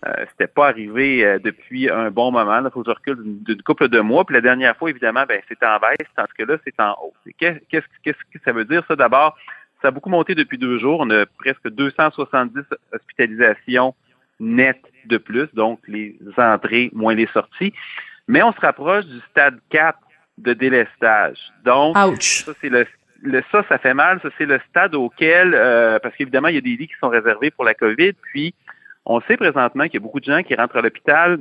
[0.07, 2.61] Euh, C'était pas arrivé euh, depuis un bon moment.
[2.63, 4.27] Il faut que je recule d'une couple de mois.
[4.27, 7.35] Puis la dernière fois, évidemment, ben, c'est en baisse, tandis que là, c'est en hausse.
[7.39, 8.95] Qu'est-ce que ça veut dire, ça?
[8.95, 9.37] D'abord,
[9.81, 11.01] ça a beaucoup monté depuis deux jours.
[11.01, 12.61] On a presque 270
[12.93, 13.95] hospitalisations
[14.39, 17.73] nettes de plus, donc les entrées moins les sorties.
[18.29, 19.99] Mais on se rapproche du stade 4
[20.39, 21.39] de délestage.
[21.65, 22.87] Donc, ça, c'est le,
[23.51, 24.21] ça, ça fait mal.
[24.23, 27.09] Ça, c'est le stade auquel, euh, parce qu'évidemment, il y a des lits qui sont
[27.09, 28.13] réservés pour la COVID.
[28.33, 28.55] Puis,
[29.05, 31.39] on sait présentement qu'il y a beaucoup de gens qui rentrent à l'hôpital.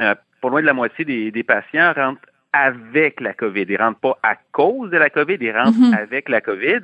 [0.00, 2.20] Euh, pour loin de la moitié des, patients rentrent
[2.52, 3.64] avec la COVID.
[3.68, 5.96] Ils rentrent pas à cause de la COVID, ils rentrent mm-hmm.
[5.96, 6.80] avec la COVID.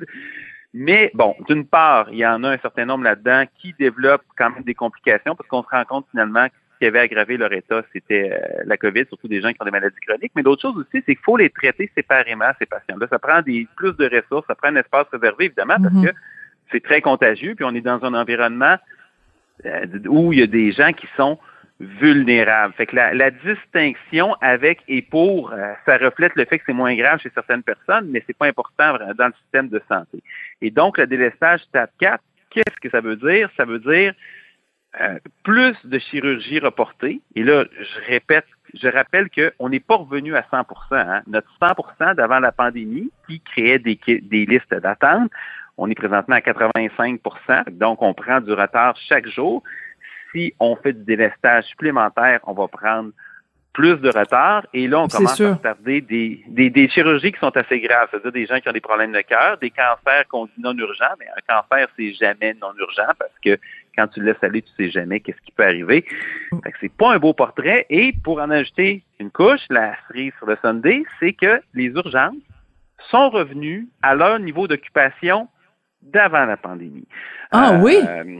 [0.73, 4.51] Mais bon, d'une part, il y en a un certain nombre là-dedans qui développent quand
[4.51, 6.47] même des complications parce qu'on se rend compte finalement
[6.79, 9.71] qui avait aggravé leur état, c'était euh, la COVID, surtout des gens qui ont des
[9.71, 10.31] maladies chroniques.
[10.35, 13.07] Mais l'autre chose aussi, c'est qu'il faut les traiter séparément, ces patients-là.
[13.09, 16.05] Ça prend des, plus de ressources, ça prend un espace réservé, évidemment, parce mhm.
[16.05, 16.11] que
[16.71, 18.77] c'est très contagieux, puis on est dans un environnement
[19.65, 21.37] euh, où il y a des gens qui sont
[21.81, 22.73] vulnérables.
[22.75, 26.95] Fait que la, distinction avec et pour, euh, ça reflète le fait que c'est moins
[26.95, 30.21] grave chez certaines personnes, mais c'est pas important dans le système de santé.
[30.61, 33.49] Et donc, le délestage stade 4, qu'est-ce que ça veut dire?
[33.57, 34.13] Ça veut dire
[34.99, 37.21] euh, plus de chirurgie reportée.
[37.35, 41.21] Et là, je répète, je rappelle qu'on n'est pas revenu à 100% hein.
[41.27, 45.31] Notre 100% d'avant la pandémie, qui créait des, des listes d'attente,
[45.77, 47.21] on est présentement à 85
[47.71, 49.63] donc on prend du retard chaque jour.
[50.31, 53.11] Si on fait du délestage supplémentaire, on va prendre
[53.73, 54.65] plus de retard.
[54.73, 58.31] Et là, on commence à retarder des, des, des, chirurgies qui sont assez graves, c'est-à-dire
[58.31, 61.27] des gens qui ont des problèmes de cœur, des cancers qu'on dit non urgents, mais
[61.27, 63.57] un cancer, c'est jamais non urgent parce que
[63.99, 66.05] quand tu le laisses aller, tu sais jamais qu'est-ce qui peut arriver.
[66.63, 67.85] Fait que c'est pas un beau portrait.
[67.89, 72.35] Et pour en ajouter une couche, la cerise sur le Sunday, c'est que les urgences
[73.09, 75.49] sont revenues à leur niveau d'occupation
[76.01, 77.07] d'avant la pandémie.
[77.51, 77.97] Ah oui?
[78.07, 78.39] Euh,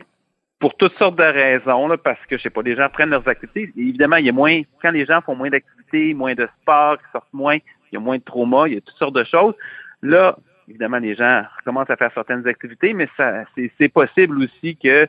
[0.59, 3.27] pour toutes sortes de raisons, là, parce que, je sais pas, les gens prennent leurs
[3.27, 3.71] activités.
[3.77, 7.05] évidemment, il y a moins, quand les gens font moins d'activités, moins de sport, qui
[7.11, 9.55] sortent moins, il y a moins de trauma, il y a toutes sortes de choses.
[10.01, 10.37] Là,
[10.69, 13.43] évidemment, les gens commencent à faire certaines activités, mais ça,
[13.77, 15.07] c'est possible aussi que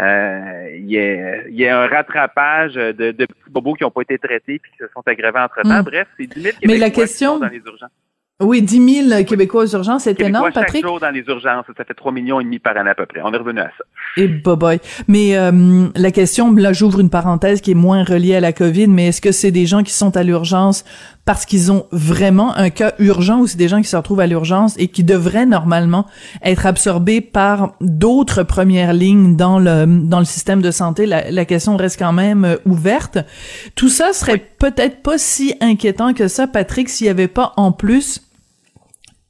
[0.00, 4.18] euh, il, y y, a, un rattrapage de, de petits bobos qui n'ont pas été
[4.18, 5.82] traités puis qui se sont aggravés entre-temps.
[5.82, 5.84] Hmm.
[5.84, 7.38] Bref, c'est 10 000 mais la question...
[7.38, 7.90] dans les urgences.
[8.42, 10.80] Oui, 10 000 Québécois aux urgences, c'est énorme, Patrick.
[10.80, 13.04] Chaque jour dans les urgences, ça fait 3 millions et demi par année à peu
[13.04, 13.20] près.
[13.22, 13.84] On est revenu à ça.
[14.16, 18.40] Et boy, Mais euh, la question, là, j'ouvre une parenthèse qui est moins reliée à
[18.40, 20.84] la COVID, mais est-ce que c'est des gens qui sont à l'urgence
[21.24, 24.26] parce qu'ils ont vraiment un cas urgent ou c'est des gens qui se retrouvent à
[24.26, 26.06] l'urgence et qui devraient normalement
[26.42, 31.06] être absorbés par d'autres premières lignes dans le dans le système de santé.
[31.06, 33.18] La, la question reste quand même euh, ouverte.
[33.74, 37.72] Tout ça serait peut-être pas si inquiétant que ça Patrick s'il y avait pas en
[37.72, 38.22] plus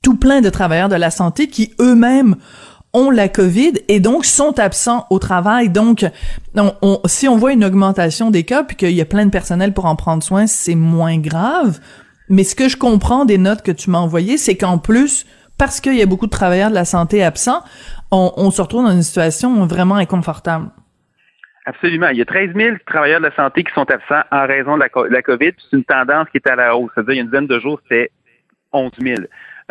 [0.03, 2.37] tout plein de travailleurs de la santé qui eux-mêmes
[2.93, 5.69] ont la COVID et donc sont absents au travail.
[5.69, 6.05] Donc,
[6.57, 9.73] on, si on voit une augmentation des cas puis qu'il y a plein de personnel
[9.73, 11.79] pour en prendre soin, c'est moins grave.
[12.29, 15.27] Mais ce que je comprends des notes que tu m'as envoyées, c'est qu'en plus,
[15.59, 17.63] parce qu'il y a beaucoup de travailleurs de la santé absents,
[18.13, 20.67] on, se retrouve dans une situation vraiment inconfortable.
[21.67, 22.09] Absolument.
[22.09, 24.81] Il y a 13 000 travailleurs de la santé qui sont absents en raison de
[24.81, 25.53] la, la COVID.
[25.59, 26.91] C'est une tendance qui est à la hausse.
[26.95, 28.11] C'est-à-dire, il y a une dizaine de jours, c'était
[28.73, 29.21] 11 000.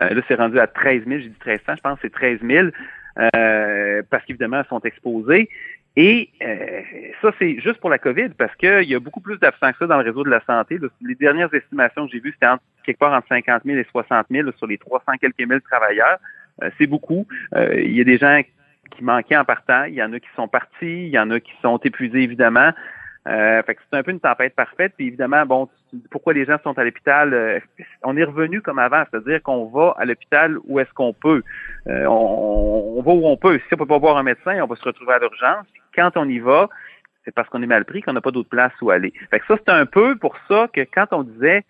[0.01, 1.19] Euh, là, c'est rendu à 13 000.
[1.21, 2.67] J'ai dit 1300, je pense que c'est 13 000
[3.17, 5.49] euh, parce qu'évidemment, elles sont exposées.
[5.95, 6.81] Et euh,
[7.21, 9.87] ça, c'est juste pour la COVID, parce qu'il y a beaucoup plus d'absents que ça
[9.87, 10.77] dans le réseau de la santé.
[11.01, 12.53] Les dernières estimations que j'ai vues, c'était
[12.85, 16.17] quelque part entre 50 000 et 60 000 sur les 300 quelques mille travailleurs.
[16.77, 17.27] c'est beaucoup.
[17.55, 18.41] il y a des gens
[18.91, 21.39] qui manquaient en partant, il y en a qui sont partis, il y en a
[21.39, 22.71] qui sont épuisés, évidemment.
[23.27, 24.93] Euh, fait que c'est un peu une tempête parfaite.
[24.97, 25.69] Puis évidemment, bon,
[26.10, 27.34] pourquoi les gens sont à l'hôpital?
[27.34, 27.60] Euh,
[28.03, 31.43] on est revenu comme avant, c'est-à-dire qu'on va à l'hôpital où est-ce qu'on peut.
[31.88, 33.60] Euh, on, va où on peut.
[33.67, 35.65] Si on peut pas voir un médecin, on va se retrouver à l'urgence.
[35.93, 36.69] Quand on y va,
[37.25, 39.13] c'est parce qu'on est mal pris qu'on n'a pas d'autre place où aller.
[39.29, 41.63] Fait que ça, c'est un peu pour ça que quand on disait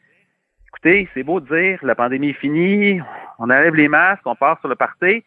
[0.70, 3.02] écoutez, c'est beau de dire la pandémie est finie,
[3.40, 5.24] on enlève les masques, on part sur le party,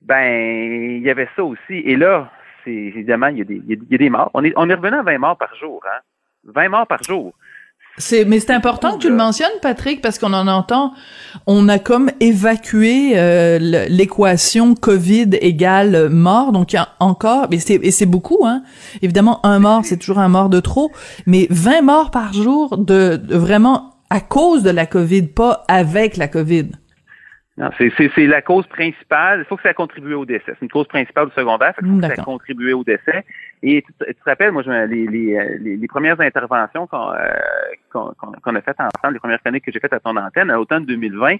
[0.00, 1.74] ben il y avait ça aussi.
[1.84, 2.30] Et là,
[2.64, 4.30] c'est évidemment, il y, a des, il y a des morts.
[4.34, 6.00] On est, on est revenu à 20 morts par jour, hein?
[6.44, 7.32] 20 morts par jour.
[7.98, 10.94] C'est, mais c'est important que tu le mentionnes, Patrick, parce qu'on en entend.
[11.46, 17.58] On a comme évacué euh, l'équation Covid égale mort, donc il y a encore, et
[17.58, 18.62] c'est, et c'est beaucoup, hein.
[19.02, 20.90] Évidemment, un mort, c'est toujours un mort de trop,
[21.26, 26.16] mais 20 morts par jour de, de vraiment à cause de la COVID, pas avec
[26.16, 26.70] la COVID.
[27.58, 29.40] Non, c'est la cause principale.
[29.40, 30.44] Il faut que ça contribue au décès.
[30.46, 31.74] C'est une cause principale du secondaire.
[31.82, 33.24] Il faut que ça contribue au décès.
[33.62, 39.12] Et tu, te rappelles, moi, les, les, les, premières interventions qu'on euh, a faites ensemble,
[39.12, 41.36] les premières chroniques que j'ai faites à ton antenne, à l'automne 2020, euh,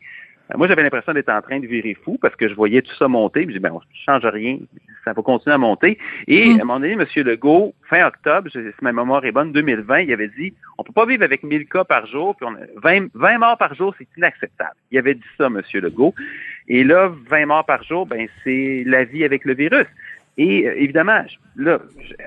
[0.56, 3.08] moi, j'avais l'impression d'être en train de virer fou parce que je voyais tout ça
[3.08, 3.44] monter.
[3.46, 4.58] Je dis, ben, on ne change rien.
[5.04, 5.98] Ça va continuer à monter.
[6.28, 6.50] Et mm.
[6.50, 7.06] à un moment donné, M.
[7.16, 11.06] Legault, fin octobre, si ma mémoire est bonne, 2020, il avait dit, on peut pas
[11.06, 14.08] vivre avec 1000 cas par jour, puis on a 20, 20 morts par jour, c'est
[14.16, 14.74] inacceptable.
[14.90, 15.60] Il avait dit ça, M.
[15.74, 16.14] Legault.
[16.68, 19.86] Et là, 20 morts par jour, ben, c'est la vie avec le virus.
[20.38, 21.24] Et euh, évidemment,
[21.56, 21.78] là,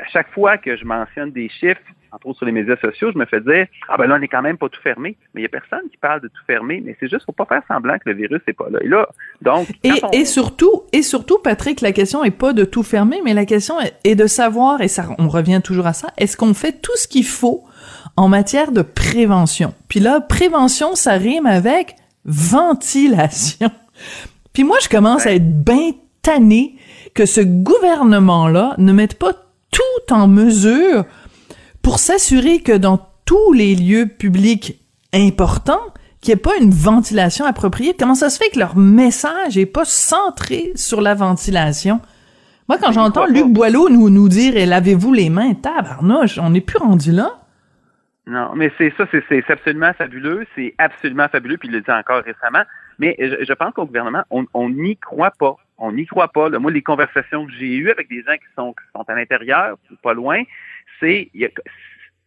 [0.01, 1.81] à chaque fois que je mentionne des chiffres,
[2.15, 4.27] entre autres sur les médias sociaux, je me fais dire Ah ben là, on n'est
[4.27, 5.17] quand même pas tout fermé.
[5.33, 7.45] Mais il n'y a personne qui parle de tout fermé, mais c'est juste faut pas
[7.45, 8.79] faire semblant que le virus n'est pas là.
[8.81, 9.07] Et là,
[9.41, 9.67] donc.
[10.13, 13.75] Et, surtout, et surtout, Patrick, la question est pas de tout fermer, mais la question
[14.03, 17.07] est, de savoir, et ça on revient toujours à ça, est-ce qu'on fait tout ce
[17.07, 17.63] qu'il faut
[18.15, 19.73] en matière de prévention?
[19.89, 23.69] Puis là, prévention, ça rime avec ventilation.
[24.53, 26.75] Puis moi, je commence à être bien tanné
[27.13, 29.33] que ce gouvernement-là ne mette pas
[29.71, 31.05] tout en mesure
[31.85, 34.81] pour s'assurer que dans tous les lieux publics
[35.13, 37.95] importants, qu'il n'y ait pas une ventilation appropriée.
[37.97, 42.01] Comment ça se fait que leur message n'est pas centré sur la ventilation?
[42.67, 46.61] Moi, quand j'entends Luc Boileau nous, nous dire et lavez-vous les mains, tabarnouche, on n'est
[46.61, 47.29] plus rendu là.
[48.25, 52.23] Non, mais c'est ça, c'est absolument fabuleux, c'est absolument fabuleux, puis il le dit encore
[52.23, 52.63] récemment.
[52.97, 55.55] Mais je, pense qu'au gouvernement, on n'y croit pas.
[55.77, 56.49] On n'y croit pas.
[56.49, 59.77] Moi, les conversations que j'ai eues avec des gens qui sont, qui sont à l'intérieur,
[60.01, 60.41] pas loin,
[60.99, 61.29] c'est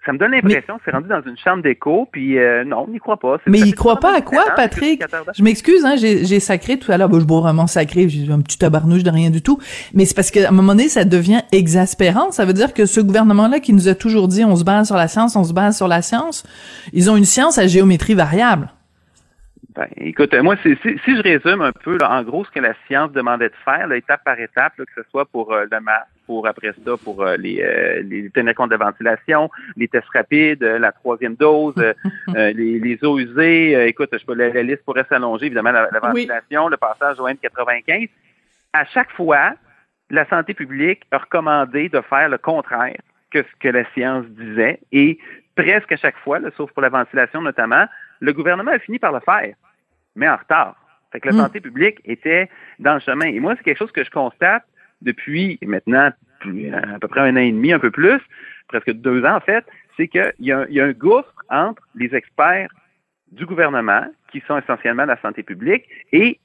[0.06, 2.90] ça me donne l'impression que c'est rendu dans une chambre d'écho, puis euh, non, on
[2.90, 3.36] n'y croit pas.
[3.46, 5.02] Mais il croit pas à quoi, Patrick?
[5.36, 7.10] Je m'excuse, hein, j'ai sacré tout à l'heure.
[7.10, 9.58] Bon, je bois vraiment sacré, j'ai un petit tabarnouche de rien du tout.
[9.92, 12.30] Mais c'est parce qu'à un moment donné, ça devient exaspérant.
[12.30, 14.96] Ça veut dire que ce gouvernement-là qui nous a toujours dit on se base sur
[14.96, 16.42] la science, on se base sur la science,
[16.94, 18.70] ils ont une science à géométrie variable.
[19.78, 23.50] Ben, écoute, moi, si, je résume un peu, en gros, ce que la science demandait
[23.50, 26.96] de faire, étape par étape, que ce soit pour euh, le masque, pour après ça,
[27.04, 31.76] pour euh, les, euh, les tenir compte de ventilation, les tests rapides, la troisième dose,
[32.34, 33.86] les, les, eaux usées.
[33.86, 38.10] écoute, je peux, la, liste pourrait s'allonger, évidemment, la, ventilation, le passage au N95.
[38.72, 39.52] À chaque fois,
[40.10, 42.98] la santé publique a recommandé de faire le contraire
[43.30, 45.20] que ce que la science disait et
[45.54, 47.86] presque à chaque fois, sauf pour la ventilation notamment,
[48.18, 49.54] le gouvernement a fini par le faire
[50.18, 50.76] mais en retard.
[51.12, 51.38] Fait que la hmm.
[51.38, 53.26] santé publique était dans le chemin.
[53.26, 54.64] Et moi, c'est quelque chose que je constate
[55.00, 56.10] depuis maintenant
[56.42, 58.20] à peu près un an et demi, un peu plus,
[58.68, 59.64] presque deux ans en fait,
[59.96, 62.70] c'est qu'il y, a un gouffre entre les experts
[63.32, 66.38] du gouvernement, qui sont essentiellement la santé publique, et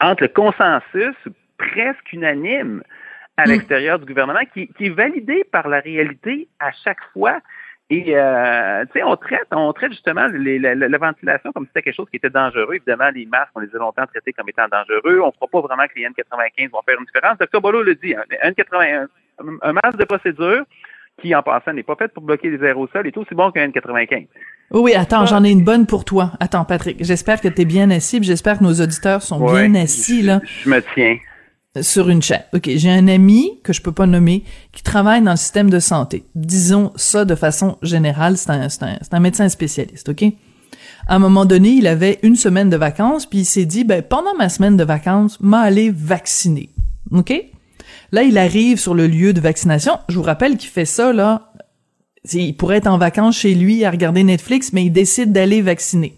[0.00, 1.16] entre le consensus
[1.56, 2.82] presque unanime
[3.36, 3.50] à hmm.
[3.50, 7.40] l'extérieur du gouvernement, qui, est validé par la réalité à chaque fois.
[7.92, 11.96] Et euh, tu sais, on traite, on traite justement la, ventilation comme si c'était quelque
[11.96, 12.76] chose qui était dangereux.
[12.76, 15.20] Évidemment, les masques, on les a longtemps traités comme étant dangereux.
[15.20, 17.36] On ne croit pas vraiment que les N95 vont faire une différence.
[17.36, 17.60] Dr.
[17.60, 19.08] Bolo le dit, un, N81,
[19.60, 20.64] un masque de procédure
[21.20, 24.26] qui, en passant, n'est pas fait pour bloquer les aérosols est aussi bon qu'un N95.
[24.70, 26.30] Oui, attends, j'en ai une bonne pour toi.
[26.40, 30.22] Attends, Patrick, j'espère que tu es bien assis, j'espère que nos auditeurs sont bien assis,
[30.22, 30.40] là.
[30.46, 31.18] Je me tiens
[31.80, 32.44] sur une chaîne.
[32.52, 35.80] OK, j'ai un ami que je peux pas nommer qui travaille dans le système de
[35.80, 36.24] santé.
[36.34, 40.24] Disons ça de façon générale, c'est un, un, un, médecin spécialiste, OK?
[41.06, 44.02] À un moment donné, il avait une semaine de vacances, puis il s'est dit, ben,
[44.02, 46.68] pendant ma semaine de vacances, m'a allé vacciner.
[47.10, 47.32] OK?
[48.12, 49.98] Là, il arrive sur le lieu de vaccination.
[50.08, 51.52] Je vous rappelle qu'il fait ça, là.
[52.32, 56.16] Il pourrait être en vacances chez lui à regarder Netflix, mais il décide d'aller vacciner.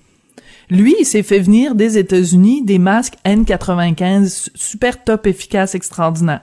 [0.70, 6.42] Lui, il s'est fait venir des États-Unis des masques N95 super top efficace extraordinaire.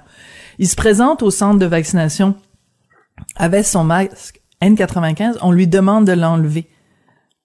[0.59, 2.35] Il se présente au centre de vaccination
[3.35, 6.69] avec son masque N95, on lui demande de l'enlever.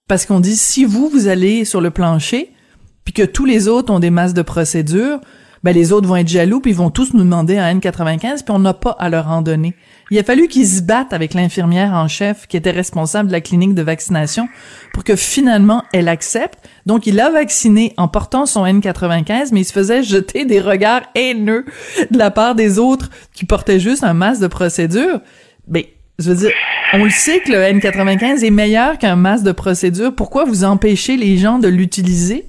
[0.09, 2.53] Parce qu'on dit si vous vous allez sur le plancher
[3.05, 5.21] puis que tous les autres ont des masques de procédure,
[5.67, 8.51] ben les autres vont être jaloux puis ils vont tous nous demander un N95 puis
[8.51, 9.75] on n'a pas à leur en donner.
[10.13, 13.41] Il a fallu qu'ils se battent avec l'infirmière en chef qui était responsable de la
[13.41, 14.49] clinique de vaccination
[14.95, 16.61] pour que finalement elle accepte.
[16.87, 21.03] Donc il a vacciné en portant son N95, mais il se faisait jeter des regards
[21.17, 21.65] haineux
[22.13, 25.21] de la part des autres qui portaient juste un masque de procédure.
[25.67, 26.53] Mais je veux dire,
[26.93, 30.15] on le sait que le N95 est meilleur qu'un masque de procédure.
[30.15, 32.47] Pourquoi vous empêchez les gens de l'utiliser?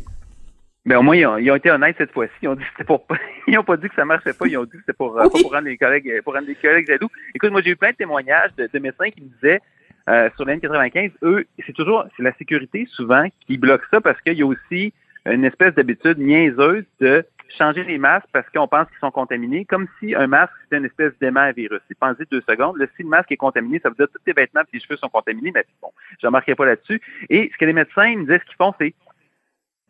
[0.87, 2.31] Mais au moins, ils ont, été honnêtes cette fois-ci.
[2.41, 3.05] Ils ont dit que c'était pour
[3.47, 4.47] ils ont pas dit que ça marchait pas.
[4.47, 6.87] Ils ont dit que c'était pour, euh, pour rendre les collègues, pour rendre les collègues
[6.87, 7.09] jaloux.
[7.35, 9.59] Écoute, moi, j'ai eu plein de témoignages de, médecins qui me disaient,
[10.07, 14.21] euh, sur n 95 eux, c'est toujours, c'est la sécurité souvent qui bloque ça parce
[14.21, 14.93] qu'il y a aussi
[15.25, 17.25] une espèce d'habitude niaiseuse de
[17.57, 20.85] changer les masques parce qu'on pense qu'ils sont contaminés, comme si un masque c'était une
[20.85, 21.81] espèce d'aimant à virus.
[21.99, 22.77] Pensez deux secondes.
[22.77, 24.79] Le, si le masque est contaminé, ça veut dire que tous tes vêtements et tes
[24.79, 27.01] cheveux sont contaminés, mais bon, je remarquais pas là-dessus.
[27.29, 28.93] Et ce que les médecins me disaient, ce qu'ils font, c'est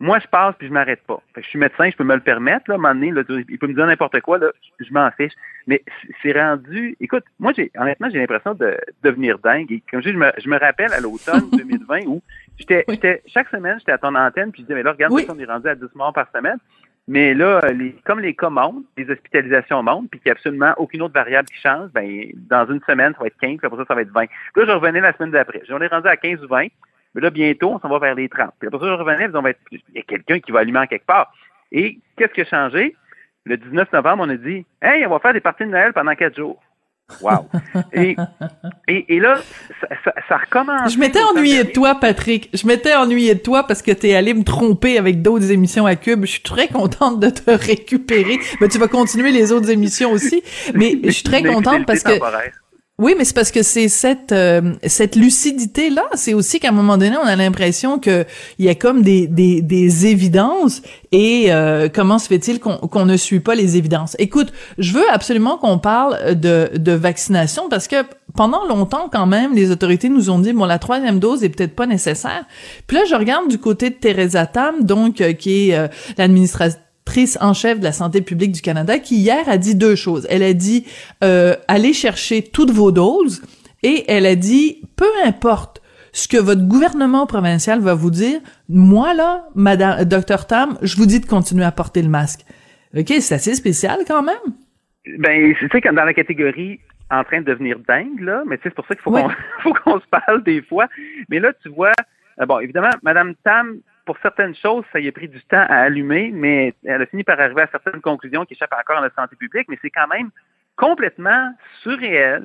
[0.00, 1.20] moi, je passe puis je m'arrête pas.
[1.34, 3.10] Fait que je suis médecin, je peux me le permettre, là, à un moment donné,
[3.10, 5.32] là, il peut me dire n'importe quoi, là, je m'en fiche.
[5.66, 5.82] Mais
[6.22, 9.70] c'est rendu, écoute, moi, j'ai, honnêtement, j'ai l'impression de, devenir dingue.
[9.72, 12.22] Et comme je dis, je me, je me rappelle à l'automne 2020 où
[12.58, 15.38] j'étais, j'étais, chaque semaine, j'étais à ton antenne puis je disais, mais là, regarde, on
[15.38, 16.58] est rendu à 10 morts par semaine.
[17.08, 20.74] Mais là, les, comme les cas montent, les hospitalisations montent, puis qu'il n'y a absolument
[20.76, 23.78] aucune autre variable qui change, ben, dans une semaine, ça va être 15, puis après
[23.78, 24.26] ça, ça va être 20.
[24.26, 25.62] Puis là, je revenais la semaine d'après.
[25.66, 26.66] J'en ai rendu à 15 ou 20.
[27.18, 28.50] Mais là, bientôt, on s'en va vers les 30.
[28.60, 30.78] Puis après ça, je revenais, on va être, il y a quelqu'un qui va allumer
[30.78, 31.32] en quelque part.
[31.72, 32.94] Et qu'est-ce qui a changé?
[33.44, 36.14] Le 19 novembre, on a dit, hey, on va faire des parties de Noël pendant
[36.14, 36.62] quatre jours.
[37.20, 37.48] Wow.
[37.92, 38.14] Et,
[38.86, 39.40] et, là,
[39.80, 40.92] ça, ça, recommence.
[40.92, 42.50] Je m'étais ennuyé de toi, Patrick.
[42.54, 45.96] Je m'étais ennuyé de toi parce que t'es allé me tromper avec d'autres émissions à
[45.96, 46.20] Cube.
[46.20, 48.38] Je suis très contente de te récupérer.
[48.60, 50.44] Mais tu vas continuer les autres émissions aussi.
[50.74, 52.12] Mais je suis très contente parce que
[53.00, 56.72] oui, mais c'est parce que c'est cette euh, cette lucidité là, c'est aussi qu'à un
[56.72, 58.26] moment donné, on a l'impression que
[58.58, 60.82] il y a comme des des, des évidences.
[61.12, 64.16] Et euh, comment se fait-il qu'on qu'on ne suit pas les évidences?
[64.18, 68.02] Écoute, je veux absolument qu'on parle de de vaccination parce que
[68.34, 71.76] pendant longtemps quand même, les autorités nous ont dit bon la troisième dose est peut-être
[71.76, 72.46] pas nécessaire.
[72.88, 75.88] Puis là, je regarde du côté de Teresa Tam, donc euh, qui est
[77.40, 80.26] en chef de la santé publique du Canada, qui hier a dit deux choses.
[80.30, 80.86] Elle a dit
[81.24, 83.42] euh, allez chercher toutes vos doses
[83.82, 89.14] et elle a dit peu importe ce que votre gouvernement provincial va vous dire, moi
[89.14, 92.40] là, Madame Docteur Tam, je vous dis de continuer à porter le masque.
[92.96, 94.54] Ok, c'est assez spécial quand même.
[95.18, 98.86] Ben, tu sais, dans la catégorie en train de devenir dingue là, mais c'est pour
[98.86, 99.30] ça qu'il faut qu'on
[99.62, 100.86] faut qu'on se parle des fois.
[101.28, 101.92] Mais là, tu vois,
[102.40, 105.80] euh, bon, évidemment, Madame Tam pour certaines choses, ça y a pris du temps à
[105.80, 109.10] allumer, mais elle a fini par arriver à certaines conclusions qui échappent encore à la
[109.10, 110.30] santé publique, mais c'est quand même
[110.76, 112.42] complètement surréel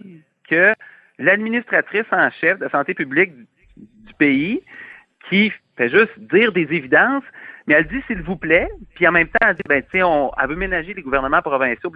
[0.50, 0.74] que
[1.20, 3.32] l'administratrice en chef de la santé publique
[3.78, 4.62] du pays,
[5.30, 7.24] qui fait juste dire des évidences,
[7.66, 10.32] mais elle dit s'il vous plaît, puis en même temps, elle dit, ben, tu on,
[10.42, 11.94] elle veut ménager les gouvernements provinciaux,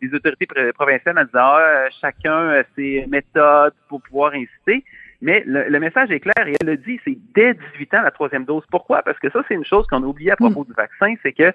[0.00, 4.82] les autorités provinciales en disant, ah, chacun a ses méthodes pour pouvoir inciter.
[5.22, 8.44] Mais le, message est clair et elle le dit, c'est dès 18 ans la troisième
[8.44, 8.64] dose.
[8.70, 9.02] Pourquoi?
[9.02, 11.52] Parce que ça, c'est une chose qu'on a oublié à propos du vaccin, c'est que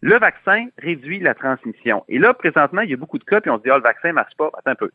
[0.00, 2.04] le vaccin réduit la transmission.
[2.08, 3.82] Et là, présentement, il y a beaucoup de cas, puis on se dit, ah, le
[3.82, 4.50] vaccin marche pas.
[4.58, 4.90] Attends un peu.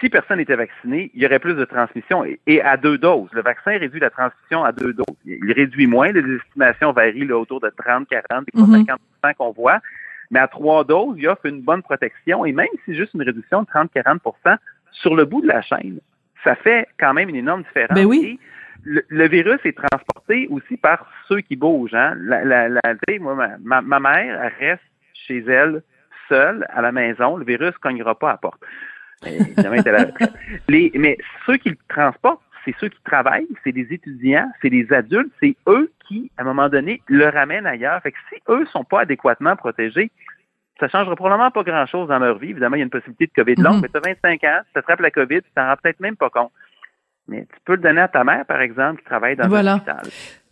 [0.00, 3.30] Si personne n'était vacciné, il y aurait plus de transmission et, à deux doses.
[3.32, 5.16] Le vaccin réduit la transmission à deux doses.
[5.24, 6.10] Il réduit moins.
[6.10, 9.00] Les estimations varient là, autour de 30, 40, des 50
[9.36, 9.80] qu'on voit.
[10.30, 13.22] Mais à trois doses, il offre une bonne protection et même si c'est juste une
[13.22, 14.56] réduction de 30-40%
[14.90, 16.00] sur le bout de la chaîne,
[16.44, 17.94] ça fait quand même une énorme différence.
[17.96, 18.38] Ben oui.
[18.84, 21.94] le, virus est transporté aussi par ceux qui bougent.
[21.94, 22.14] Hein.
[22.18, 22.80] La, la, la
[23.20, 24.82] moi, ma, ma, mère elle reste
[25.14, 25.82] chez elle
[26.28, 27.36] seule à la maison.
[27.36, 28.60] Le virus ne cognera pas à la porte.
[30.68, 34.92] Les, mais ceux qui le transportent, c'est ceux qui travaillent, c'est des étudiants, c'est des
[34.92, 38.00] adultes, c'est eux qui, à un moment donné, le ramènent ailleurs.
[38.02, 40.10] Fait que si eux sont pas adéquatement protégés,
[40.80, 42.50] ça changera probablement pas grand-chose dans leur vie.
[42.50, 43.82] Évidemment, il y a une possibilité de COVID longue, mhm.
[43.82, 46.30] mais tu as 25 ans, tu attrapes la COVID, tu t'en rends peut-être même pas
[46.30, 46.52] compte.
[47.28, 49.74] Mais tu peux le donner à ta mère, par exemple, qui travaille dans voilà.
[49.74, 50.02] un hôpital.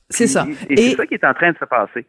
[0.08, 0.46] C'est ça.
[0.68, 2.06] Et, c'est ça qui est en train de se passer.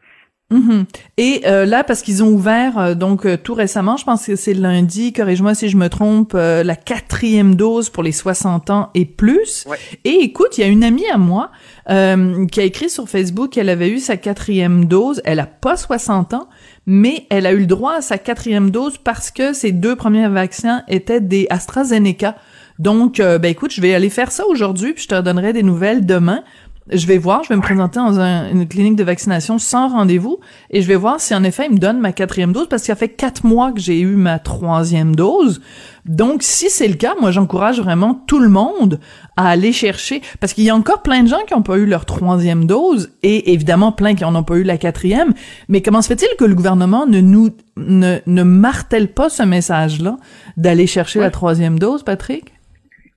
[0.51, 0.85] Mhm.
[1.17, 4.35] Et euh, là, parce qu'ils ont ouvert euh, donc euh, tout récemment, je pense que
[4.35, 9.05] c'est lundi, corrige-moi si je me trompe, la quatrième dose pour les 60 ans et
[9.05, 9.65] plus.
[10.03, 11.51] Et écoute, il y a une amie à moi
[11.87, 15.21] qui a écrit sur Facebook qu'elle avait eu sa quatrième dose.
[15.25, 16.49] Elle a pas 60 ans,
[16.85, 20.27] mais elle a eu le droit à sa quatrième dose parce que ses deux premiers
[20.27, 22.35] vaccins étaient des AstraZeneca.
[22.79, 26.05] Donc, ben écoute, je vais aller faire ça aujourd'hui, puis je te donnerai des nouvelles
[26.05, 26.43] demain
[26.89, 30.39] je vais voir, je vais me présenter dans une clinique de vaccination sans rendez-vous
[30.71, 32.91] et je vais voir si en effet il me donne ma quatrième dose parce qu'il
[32.91, 35.61] a fait quatre mois que j'ai eu ma troisième dose.
[36.05, 38.99] Donc si c'est le cas, moi j'encourage vraiment tout le monde
[39.37, 41.85] à aller chercher parce qu'il y a encore plein de gens qui n'ont pas eu
[41.85, 45.33] leur troisième dose et évidemment plein qui n'en ont pas eu la quatrième.
[45.69, 50.17] Mais comment se fait-il que le gouvernement ne nous ne, ne martèle pas ce message-là
[50.57, 52.53] d'aller chercher la troisième dose, Patrick?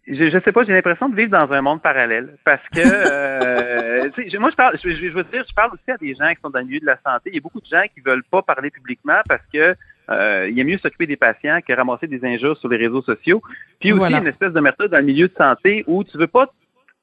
[0.07, 4.39] Je, je sais pas, j'ai l'impression de vivre dans un monde parallèle parce que euh,
[4.39, 6.51] moi je parle, je, je, veux dire, je parle aussi à des gens qui sont
[6.51, 7.31] dans le milieu de la santé.
[7.31, 9.75] Il y a beaucoup de gens qui veulent pas parler publiquement parce que
[10.11, 13.03] euh, il y a mieux s'occuper des patients que ramasser des injures sur les réseaux
[13.03, 13.43] sociaux.
[13.81, 16.53] Puis aussi une espèce de méthode dans le milieu de santé où tu veux pas,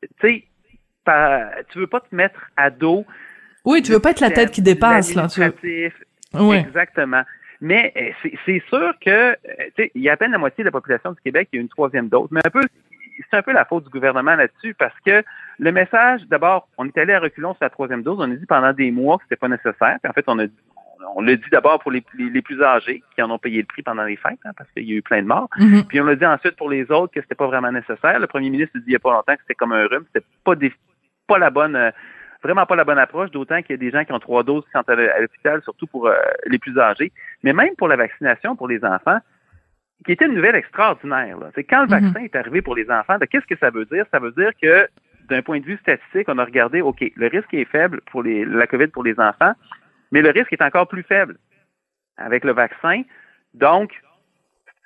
[0.02, 0.44] tu sais,
[1.72, 3.06] tu veux pas te mettre à dos.
[3.66, 5.28] Oui, tu veux pas être la tête qui dépasse là.
[5.28, 5.42] Tu
[6.34, 6.58] Oui.
[6.58, 7.24] Exactement.
[7.62, 10.72] Mais euh, c'est sûr que, euh, il y a à peine la moitié de la
[10.72, 12.28] population du Québec qui a une troisième dose.
[12.32, 12.62] Mais un peu,
[13.30, 15.24] c'est un peu la faute du gouvernement là-dessus parce que
[15.60, 18.18] le message, d'abord, on est allé à reculons sur la troisième dose.
[18.20, 19.98] On a dit pendant des mois que c'était pas nécessaire.
[20.02, 20.46] Puis en fait, on a
[21.16, 23.82] on l'a dit d'abord pour les, les, plus âgés qui en ont payé le prix
[23.82, 25.50] pendant les fêtes, hein, parce qu'il y a eu plein de morts.
[25.58, 25.88] Mm-hmm.
[25.88, 28.20] Puis on l'a dit ensuite pour les autres que c'était pas vraiment nécessaire.
[28.20, 30.06] Le premier ministre a dit il y a pas longtemps que c'était comme un rhume,
[30.14, 30.72] c'était pas des,
[31.28, 31.92] pas la bonne euh,
[32.44, 34.64] vraiment pas la bonne approche, d'autant qu'il y a des gens qui ont trois doses
[34.66, 36.16] qui sont à l'hôpital, surtout pour euh,
[36.48, 37.12] les plus âgés.
[37.44, 39.20] Mais même pour la vaccination pour les enfants,
[40.06, 41.38] qui était une nouvelle extraordinaire.
[41.56, 41.90] C'est quand le Mhm.
[42.12, 44.06] vaccin est arrivé pour les enfants, ben, qu'est-ce que ça veut dire?
[44.12, 44.88] Ça veut dire que
[45.30, 48.44] d'un point de vue statistique, on a regardé, OK, le risque est faible pour les,
[48.46, 49.54] la COVID pour les enfants,
[50.12, 51.38] mais le risque est encore plus faible
[52.18, 53.04] avec le vaccin.
[53.54, 53.92] Donc,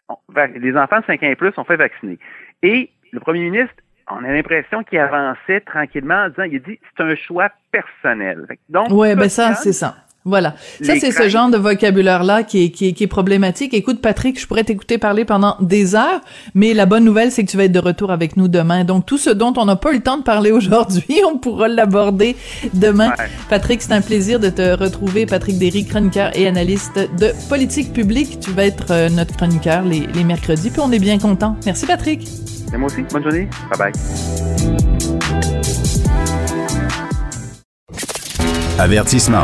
[0.10, 0.18] on-
[0.56, 2.20] les enfants de 5 ans et plus sont fait vacciner.
[2.62, 3.74] Et le premier ministre,
[4.12, 8.46] on a l'impression qu'il avançait tranquillement en disant, il dit, c'est un choix personnel.
[8.70, 9.96] Donc, Ouais, ben ça, c'est ça.
[10.28, 10.56] Voilà.
[10.82, 13.76] Ça, c'est ce genre de vocabulaire-là qui est, qui, est, qui est problématique.
[13.76, 16.22] Écoute, Patrick, je pourrais t'écouter parler pendant des heures,
[16.56, 18.84] mais la bonne nouvelle, c'est que tu vas être de retour avec nous demain.
[18.86, 21.68] Donc, tout ce dont on n'a pas eu le temps de parler aujourd'hui, on pourra
[21.68, 22.36] l'aborder
[22.74, 23.10] demain.
[23.10, 23.30] Ouais.
[23.50, 25.28] Patrick, c'est un plaisir de te retrouver.
[25.28, 28.40] Patrick Derry, chroniqueur et analyste de politique publique.
[28.40, 31.56] Tu vas être euh, notre chroniqueur les, les mercredis, puis on est bien content.
[31.68, 32.28] Merci, Patrick.
[32.74, 33.48] Et moi aussi, bonne journée.
[33.78, 33.94] Bye bye.
[38.80, 39.44] Avertissement.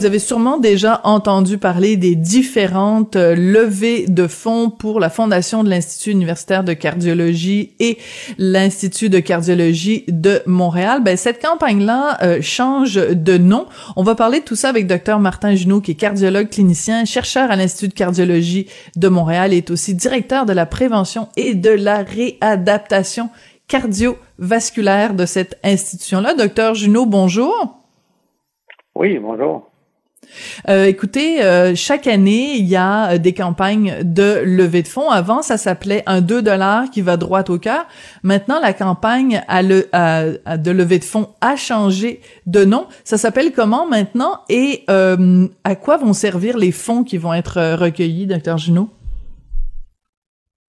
[0.00, 5.62] Vous avez sûrement déjà entendu parler des différentes euh, levées de fonds pour la fondation
[5.62, 7.98] de l'Institut universitaire de cardiologie et
[8.38, 11.02] l'Institut de cardiologie de Montréal.
[11.02, 13.66] Ben, cette campagne-là euh, change de nom.
[13.94, 17.50] On va parler de tout ça avec Dr Martin Junot, qui est cardiologue clinicien, chercheur
[17.50, 21.68] à l'Institut de cardiologie de Montréal et est aussi directeur de la prévention et de
[21.68, 23.28] la réadaptation
[23.68, 26.32] cardiovasculaire de cette institution-là.
[26.32, 27.82] Docteur Junot, bonjour.
[28.94, 29.69] Oui, bonjour.
[30.68, 35.10] Euh, écoutez, euh, chaque année, il y a euh, des campagnes de levée de fonds.
[35.10, 37.86] Avant, ça s'appelait un 2 dollars qui va droit au cœur.
[38.22, 42.86] Maintenant, la campagne de levée de fonds a changé de nom.
[43.04, 48.26] Ça s'appelle comment maintenant et à quoi vont servir les fonds qui vont être recueillis,
[48.26, 48.88] docteur Junot?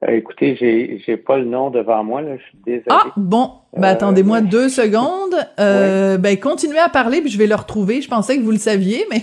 [0.03, 2.85] Euh, écoutez, j'ai j'ai pas le nom devant moi, là, je suis désolé.
[2.89, 3.51] Ah, bon.
[3.77, 5.35] Ben, Euh, attendez-moi deux secondes.
[5.59, 8.01] Euh, Ben, continuez à parler, puis je vais le retrouver.
[8.01, 9.21] Je pensais que vous le saviez, mais...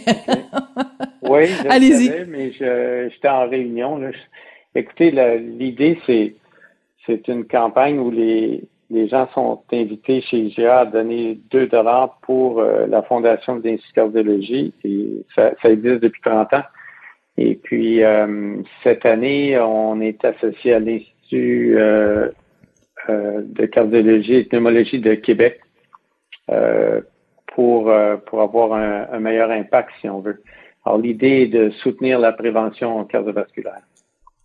[1.23, 2.07] Oui, je le Allez-y.
[2.07, 3.99] savais, mais je- j'étais en réunion.
[3.99, 4.11] Là.
[4.75, 6.35] Écoutez, la- l'idée, c'est
[7.07, 12.19] c'est une campagne où les, les gens sont invités chez IGA à donner 2 dollars
[12.23, 14.73] pour la Fondation de l'Institut de cardiologie.
[14.85, 16.63] Et ça, ça existe depuis 30 ans.
[17.41, 22.31] Et puis, euh, cette année, on est associé à l'Institut euh,
[23.09, 25.61] euh, de cardiologie et pneumologie de Québec
[27.55, 27.93] pour,
[28.27, 30.43] pour avoir un, un meilleur impact, si on veut.
[30.85, 33.83] Alors, l'idée est de soutenir la prévention cardiovasculaire.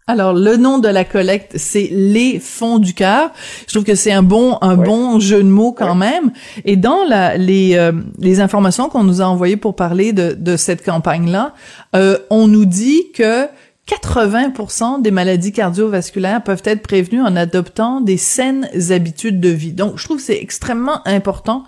[0.05, 3.31] Alors, le nom de la collecte, c'est les fonds du cœur.
[3.67, 6.31] Je trouve que c'est un bon, un bon jeu de mots quand même.
[6.65, 10.57] Et dans la, les, euh, les informations qu'on nous a envoyées pour parler de, de
[10.57, 11.53] cette campagne-là,
[11.95, 13.47] euh, on nous dit que
[13.87, 19.71] 80% des maladies cardiovasculaires peuvent être prévenues en adoptant des saines habitudes de vie.
[19.71, 21.63] Donc, je trouve que c'est extrêmement important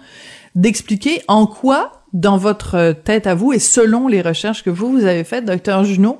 [0.55, 5.05] d'expliquer en quoi, dans votre tête à vous et selon les recherches que vous, vous
[5.05, 6.19] avez faites, docteur Junot,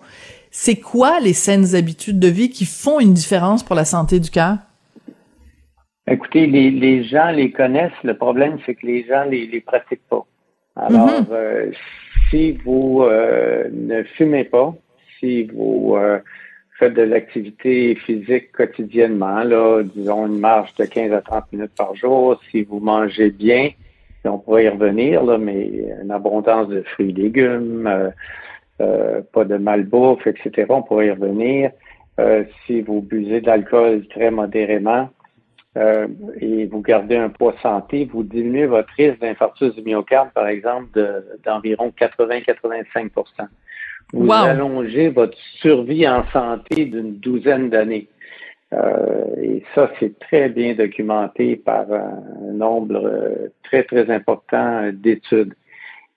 [0.58, 4.30] c'est quoi les saines habitudes de vie qui font une différence pour la santé du
[4.30, 4.56] cœur?
[6.10, 8.02] Écoutez, les, les gens les connaissent.
[8.06, 10.26] Le problème, c'est que les gens les, les pratiquent pas.
[10.78, 11.26] Alors, Mhm.
[11.32, 11.72] euh,
[12.30, 14.74] si vous euh, ne fumez pas,
[15.20, 16.20] si vous euh,
[16.80, 21.94] faites de l'activité physique quotidiennement, là, disons une marche de 15 à 30 minutes par
[21.96, 23.72] jour, si vous mangez bien,
[24.24, 25.70] on pourrait y revenir, là, mais
[26.02, 28.14] une abondance de fruits et légumes,
[28.82, 31.72] euh, pas de malbouffe, etc., on pourrait y revenir.
[32.20, 35.10] Euh, si vous buvez de l'alcool très modérément,
[35.78, 36.08] euh,
[36.40, 40.88] et vous gardez un poids santé, vous diminuez votre risque d'infarctus du myocarde, par exemple,
[40.94, 43.48] de- d'environ 80-85%
[44.14, 44.34] Vous Wow.
[44.34, 48.08] allongez votre survie en santé d'une douzaine d'années.
[48.74, 52.22] Euh, et ça, c'est très bien documenté par un
[52.54, 55.54] nombre très, très important d'études.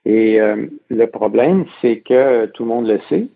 [0.08, 3.28] Et euh, le problème, c'est que tout le monde le sait.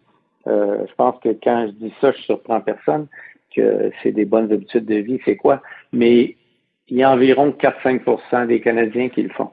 [0.47, 3.09] Euh, je pense que quand je dis ça, je surprends personne
[3.55, 5.61] que c'est des bonnes habitudes de vie, c'est quoi?
[5.93, 6.35] Mais
[6.89, 9.51] il y a environ 4-5% des Canadiens qui le font.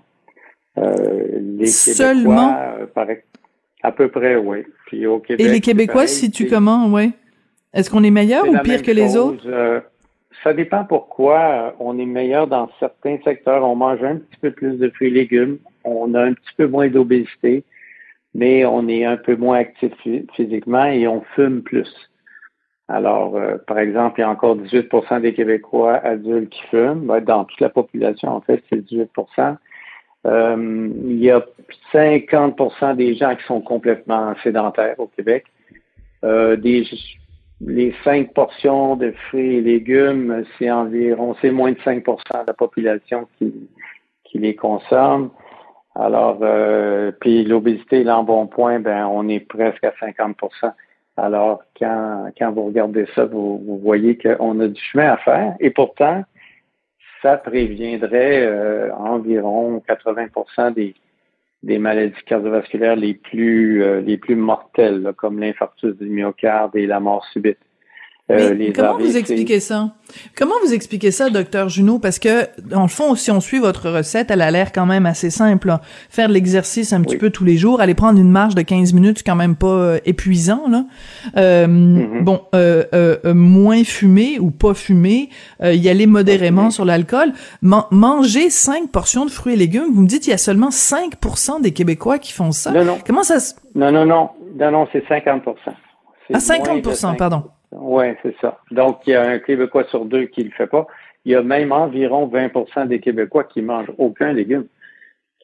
[0.77, 2.53] Euh, les Seulement?
[2.53, 3.17] Québécois, euh, pareil,
[3.83, 4.63] à peu près, oui.
[4.85, 7.09] Puis au Québec, Et les Québécois, pareil, si tu comment, ouais?
[7.73, 9.45] Est-ce qu'on est meilleur ou pire que les autres?
[10.43, 11.39] Ça dépend pourquoi.
[11.39, 13.63] Euh, On est meilleur dans certains secteurs.
[13.63, 15.57] On mange un petit peu plus de fruits et légumes.
[15.83, 17.63] On a un petit peu moins d'obésité,
[18.33, 21.89] mais on est un peu moins actif phy- physiquement et on fume plus.
[22.87, 27.19] Alors, euh, par exemple, il y a encore 18% des Québécois adultes qui fument.
[27.21, 29.57] Dans toute la population, en fait, c'est 18%
[30.25, 31.45] Euh, Il y a
[31.93, 35.45] 50% des gens qui sont complètement sédentaires au Québec.
[36.25, 36.83] Euh, des
[37.61, 42.53] les cinq portions de fruits et légumes, c'est environ, c'est moins de 5% de la
[42.53, 43.53] population qui,
[44.23, 45.31] qui les consomme.
[45.95, 50.71] Alors, euh, puis l'obésité l'embonpoint, ben, on est presque à 50%
[51.17, 55.55] Alors, quand, quand vous regardez ça, vous, vous voyez qu'on a du chemin à faire.
[55.59, 56.23] Et pourtant,
[57.21, 60.95] ça préviendrait euh, environ 80% des,
[61.63, 66.99] des maladies cardiovasculaires les plus euh, les plus mortelles, comme l'infarctus du myocarde et la
[66.99, 67.59] mort subite.
[68.31, 69.89] Euh, comment vous expliquez ça?
[70.37, 71.97] Comment vous expliquez ça, docteur Junot?
[71.97, 75.07] Parce que, dans le fond, si on suit votre recette, elle a l'air quand même
[75.07, 75.73] assez simple.
[76.09, 78.93] Faire de l'exercice un petit peu tous les jours, aller prendre une marche de 15
[78.93, 80.85] minutes, quand même pas euh, épuisant, là.
[81.37, 82.23] Euh, mm-hmm.
[82.23, 82.41] Bon,
[83.33, 85.29] moins fumer ou pas fumer,
[85.63, 89.91] y aller modérément sur l'alcool, manger 5 portions de fruits et légumes.
[89.91, 92.71] Vous me dites qu'il y a seulement 5% des Québécois qui font ça.
[92.71, 92.97] Non, non.
[93.05, 93.55] Comment ça se...
[93.73, 94.29] Non, non, non.
[94.59, 95.43] Non, non, c'est 50
[96.33, 97.43] Ah, 50 pardon.
[97.71, 98.59] Oui, c'est ça.
[98.71, 100.87] Donc, il y a un Québécois sur deux qui ne le fait pas.
[101.25, 104.65] Il y a même environ 20% des Québécois qui mangent aucun légume.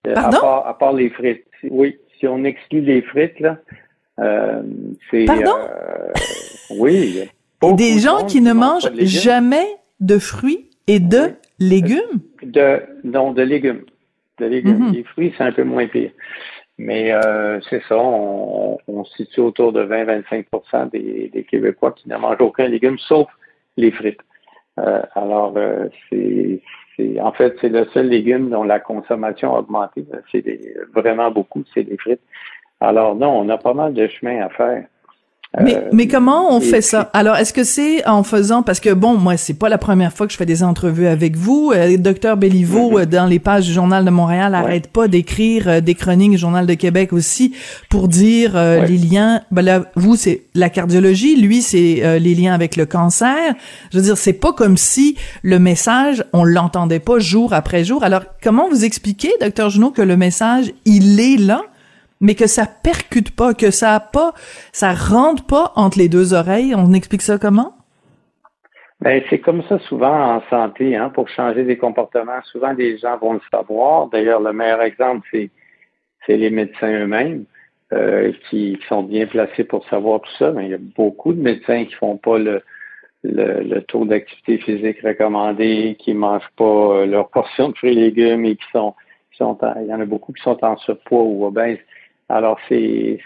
[0.08, 0.38] Euh, Pardon?
[0.66, 1.46] À part, les frites.
[1.70, 3.58] Oui, si on exclut les frites, là,
[4.20, 4.64] euh,
[5.12, 5.26] c'est...
[5.26, 5.52] Pardon?
[5.70, 6.12] Euh,
[6.78, 7.30] oui.
[7.78, 9.66] Des gens qui ne mangent jamais
[10.00, 12.22] de fruits et de légumes?
[12.44, 13.84] De, non, de légumes.
[14.38, 14.90] De légumes.
[14.90, 14.94] Mm-hmm.
[14.94, 16.12] Les fruits, c'est un peu moins pire.
[16.78, 22.10] Mais euh, c'est ça, on, on, se situe autour de 20-25 des, des, Québécois qui
[22.10, 23.30] ne mangent aucun légume sauf
[23.78, 24.20] les frites.
[24.80, 26.62] Euh, alors, euh, c'est,
[27.22, 30.06] en fait, c'est le seul légume dont la consommation a augmenté.
[30.32, 30.44] C'est
[30.94, 32.22] vraiment beaucoup, c'est les frites.
[32.82, 34.86] Alors non, on a pas mal de chemin à faire.
[35.62, 37.10] Mais, euh, mais comment on fait ça?
[37.14, 40.28] Alors, est-ce que c'est en faisant parce que bon, moi, c'est pas la première fois
[40.28, 41.72] que je fais des entrevues avec vous.
[41.74, 43.02] Euh, docteur Béliveau, mm-hmm.
[43.02, 46.66] euh, dans les pages du Journal de Montréal, arrête pas d'écrire des chroniques du Journal
[46.66, 47.54] de Québec aussi
[47.90, 49.42] pour dire les liens.
[49.52, 53.54] Ben là, vous, c'est la cardiologie, lui, c'est les liens avec le cancer.
[53.92, 58.04] Je veux dire, c'est pas comme si le message, on l'entendait pas jour après jour.
[58.04, 61.62] Alors, comment vous expliquez, docteur Junot, que le message, il est là?
[62.22, 64.34] Mais que ça percute pas, que ça a pas,
[64.72, 66.74] ça rentre pas entre les deux oreilles.
[66.76, 67.74] On explique ça comment?
[69.02, 72.42] Ben, c'est comme ça souvent en santé, hein, pour changer des comportements.
[72.46, 74.08] Souvent, les gens vont le savoir.
[74.08, 75.50] D'ailleurs, le meilleur exemple, c'est,
[76.26, 77.46] c'est les médecins eux-mêmes
[77.94, 80.52] euh, qui, sont bien placés pour savoir tout ça.
[80.52, 82.64] Mais il y a beaucoup de médecins qui font pas le,
[83.24, 88.46] le, taux d'activité physique recommandé, qui mangent pas euh, leur portion de fruits et légumes
[88.46, 88.96] et qui sont,
[89.32, 91.80] qui sont il y en a beaucoup qui sont en surpoids ou obèses.
[92.30, 93.20] Alors, c'est,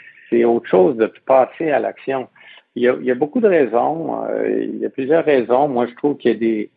[0.46, 2.28] autre chose de passer à l'action.
[2.76, 4.24] Il y a, il y a beaucoup de raisons.
[4.26, 5.68] Euh, il y a plusieurs raisons.
[5.68, 6.70] Moi, je trouve qu'il y a des.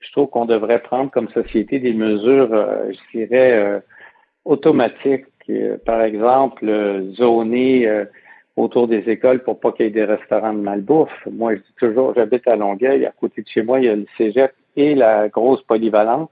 [0.00, 3.80] Je trouve qu'on devrait prendre comme société des mesures, euh, je dirais, euh,
[4.44, 5.26] automatiques.
[5.84, 6.64] par exemple,
[7.14, 8.06] zoner
[8.56, 11.26] autour des écoles pour pas qu'il y ait des restaurants de malbouffe.
[11.30, 13.96] Moi, je dis toujours, j'habite à Longueuil, à côté de chez moi, il y a
[13.96, 16.30] le cégep et la grosse polyvalente.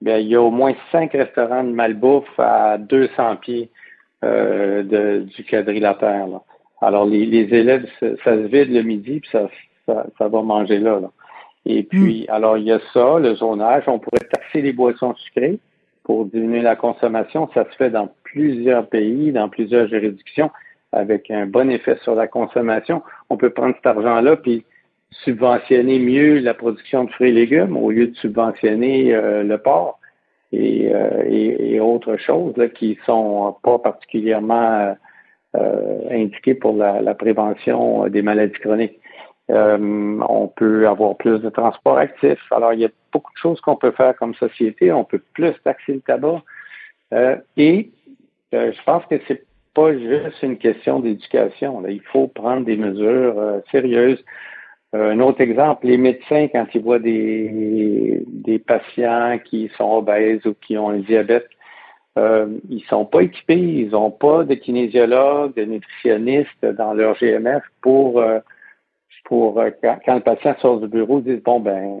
[0.00, 3.70] Bien, il y a au moins cinq restaurants de malbouffe à 200 pieds.
[4.22, 6.26] Euh, de, du quadrilatère.
[6.26, 6.42] Là.
[6.82, 9.48] Alors, les, les élèves, ça, se vide le midi, puis ça,
[9.86, 11.00] ça, va manger là,
[11.64, 12.32] Et puis, hmm.
[12.32, 13.84] alors, il y a ça, le zonage.
[13.86, 15.58] On pourrait taxer les boissons sucrées
[16.04, 17.48] pour diminuer la consommation.
[17.54, 20.50] Ça se fait dans plusieurs pays, dans plusieurs juridictions,
[20.92, 23.02] avec un bon effet sur la consommation.
[23.30, 24.64] On peut prendre cet argent-là, puis
[25.24, 29.99] subventionner mieux la production de fruits et légumes au lieu de subventionner euh, le porc.
[30.52, 34.96] Euh, et, et, autres choses là, qui sont pas particulièrement
[35.56, 38.98] euh, indiquées pour la, la, prévention des maladies chroniques.
[39.50, 42.38] Euh, on peut avoir plus de transport actif.
[42.50, 44.92] Alors, il y a beaucoup de choses qu'on peut faire comme société.
[44.92, 46.42] On peut plus taxer le tabac.
[47.56, 47.90] et
[48.52, 49.44] je pense que c'est
[49.74, 51.84] pas juste une question d'éducation.
[51.86, 54.24] Il faut prendre des mesures sérieuses.
[54.94, 60.44] Euh, un autre exemple, les médecins, quand ils voient des, des patients qui sont obèses
[60.46, 61.48] ou qui ont un diabète,
[62.18, 67.62] euh, ils sont pas équipés, ils n'ont pas de kinésiologue, de nutritionniste dans leur GMF
[67.82, 68.40] pour, euh,
[69.24, 72.00] pour euh, quand, le patient sort du bureau, ils disent bon ben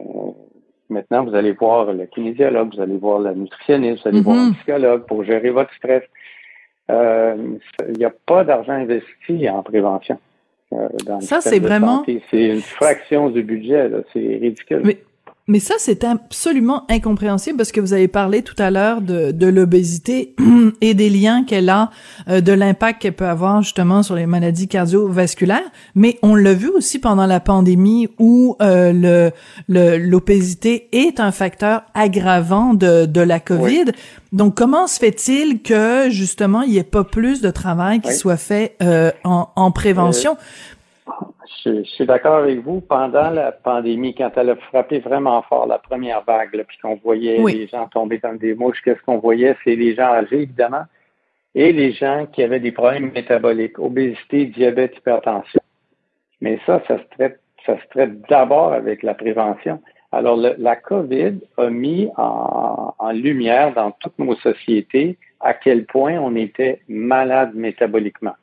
[0.88, 4.50] maintenant vous allez voir le kinésiologue, vous allez voir la nutritionniste, vous allez voir un
[4.50, 4.54] mm-hmm.
[4.56, 6.02] psychologue pour gérer votre stress.
[6.88, 10.18] Il n'y a pas d'argent investi en prévention.
[10.72, 10.88] Euh,
[11.20, 12.04] ça, c'est vraiment.
[12.06, 14.82] C'est une fraction du budget, c'est ridicule.
[14.84, 14.98] Mais,
[15.50, 19.46] mais ça, c'est absolument incompréhensible parce que vous avez parlé tout à l'heure de, de
[19.48, 20.36] l'obésité
[20.80, 21.90] et des liens qu'elle a,
[22.28, 25.68] euh, de l'impact qu'elle peut avoir justement sur les maladies cardiovasculaires.
[25.96, 31.82] Mais on l'a vu aussi pendant la pandémie où euh, le l'obésité est un facteur
[31.94, 33.86] aggravant de, de la COVID.
[34.32, 38.36] Donc, comment se fait-il que justement il n'y ait pas plus de travail qui soit
[38.36, 40.36] fait euh, en, en, prévention?
[41.64, 42.80] Je, suis d'accord avec vous.
[42.80, 47.42] Pendant la pandémie, quand elle a frappé vraiment fort, la première vague, puis qu'on voyait
[47.42, 49.56] les gens tomber dans des mouches, qu'est-ce qu'on voyait?
[49.64, 50.84] C'est les gens âgés, évidemment,
[51.54, 55.60] et les gens qui avaient des problèmes métaboliques, obésité, diabète, hypertension.
[56.40, 59.80] Mais ça, ça se traite, ça se traite d'abord avec la prévention.
[60.12, 66.34] Alors, la COVID a mis en, lumière dans toutes nos sociétés à quel point on
[66.34, 68.34] était malade métaboliquement.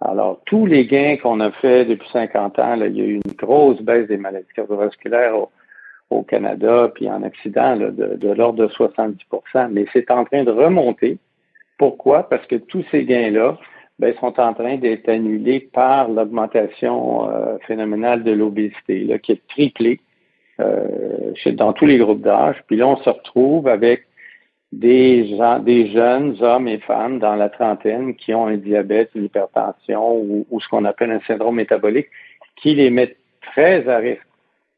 [0.00, 3.32] Alors, tous les gains qu'on a fait depuis 50 ans, il y a eu une
[3.36, 5.34] grosse baisse des maladies cardiovasculaires
[6.10, 10.50] au, Canada, puis en Occident, de, de l'ordre de 70% mais c'est en train de
[10.50, 11.18] remonter.
[11.78, 12.28] Pourquoi?
[12.28, 13.56] Parce que tous ces gains-là
[14.00, 20.00] ben, sont en train d'être annulés par l'augmentation euh, phénoménale de l'obésité, qui est triplée
[20.60, 22.56] euh, dans tous les groupes d'âge.
[22.66, 24.06] Puis là, on se retrouve avec
[24.72, 29.24] des gens, des jeunes hommes et femmes dans la trentaine qui ont un diabète, une
[29.24, 32.08] hypertension ou, ce qu'on appelle un syndrome métabolique
[32.56, 34.26] qui les met très à risque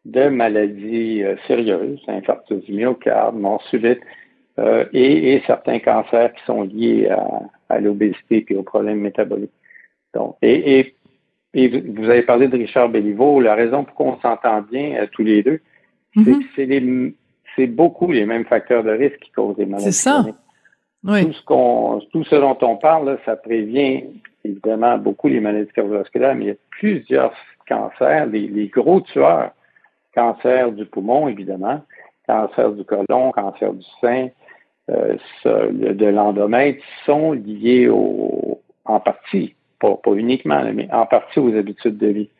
[0.05, 4.01] de maladies euh, sérieuses, infarctus du myocarde, mort subite
[4.59, 7.09] euh, et, certains cancers qui sont liés
[7.69, 9.53] à, l'obésité et aux problèmes métaboliques.
[10.15, 10.95] Donc, et,
[11.55, 13.41] et, vous avez parlé de Richard Béliveau.
[13.41, 15.61] La raison pour qu'on s'entend bien tous les deux,
[16.17, 16.43] Mm-hmm.
[16.55, 16.67] c'est
[17.67, 19.93] beaucoup les mêmes facteurs de risque qui causent des maladies.
[19.93, 20.25] C'est ça.
[21.05, 21.27] Oui.
[21.27, 24.05] Tout ce, qu'on, tout ce dont on parle, ça prévient
[24.45, 27.33] évidemment beaucoup les maladies cardiovasculaires, mais il y a plusieurs
[27.69, 29.51] cancers, les, gros tueurs.
[30.15, 31.81] Cancer du poumon, évidemment,
[32.27, 34.29] cancer du côlon, cancer du sein,
[34.91, 35.17] euh,
[35.71, 41.97] de l'endomètre sont liés au, en partie, pas, pas uniquement, mais en partie aux habitudes
[41.97, 42.31] de vie.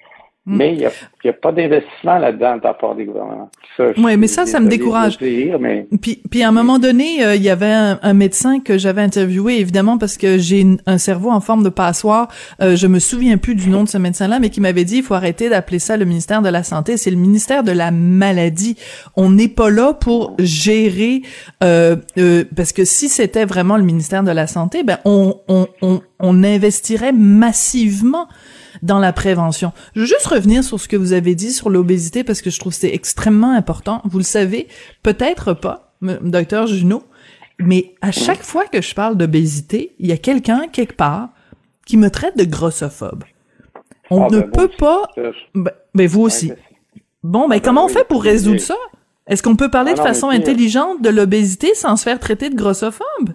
[0.45, 0.57] Mm.
[0.57, 3.49] Mais il n'y a, pas d'investissement là-dedans de la part des gouvernements.
[3.79, 5.17] Oui, mais ça, ça me décourage.
[5.17, 9.61] Puis, puis à un moment donné, euh, il y avait un, médecin que j'avais interviewé,
[9.61, 12.27] évidemment, parce que j'ai un cerveau en forme de passoire.
[12.61, 15.03] Euh, je me souviens plus du nom de ce médecin-là, mais qui m'avait dit, il
[15.05, 16.97] faut arrêter d'appeler ça le ministère de la Santé.
[16.97, 18.77] C'est le ministère de la Maladie.
[19.15, 21.23] On n'est pas là pour gérer...
[21.63, 25.69] Euh, euh, parce que si c'était vraiment le ministère de la Santé, ben on, on,
[25.83, 28.27] on, on investirait massivement
[28.83, 29.73] dans la prévention.
[29.95, 32.59] Je veux juste revenir sur ce que vous avez dit sur l'obésité parce que je
[32.59, 34.03] trouve que c'est extrêmement important.
[34.05, 34.69] Vous le savez,
[35.03, 37.05] peut-être pas, docteur Junot,
[37.59, 41.31] mais à chaque fois que je parle d'obésité, il y a quelqu'un quelque part
[41.87, 43.25] qui me traite de grossophobe.
[44.11, 45.09] On ah, ne ben, peut pas.
[45.55, 46.53] Ben, ben, vous aussi.
[47.23, 48.77] Bon, ben comment on fait pour résoudre ça?
[49.27, 52.57] Est-ce qu'on peut parler ah de façon intelligente de l'obésité sans se faire traiter de
[52.57, 53.31] grossophobe?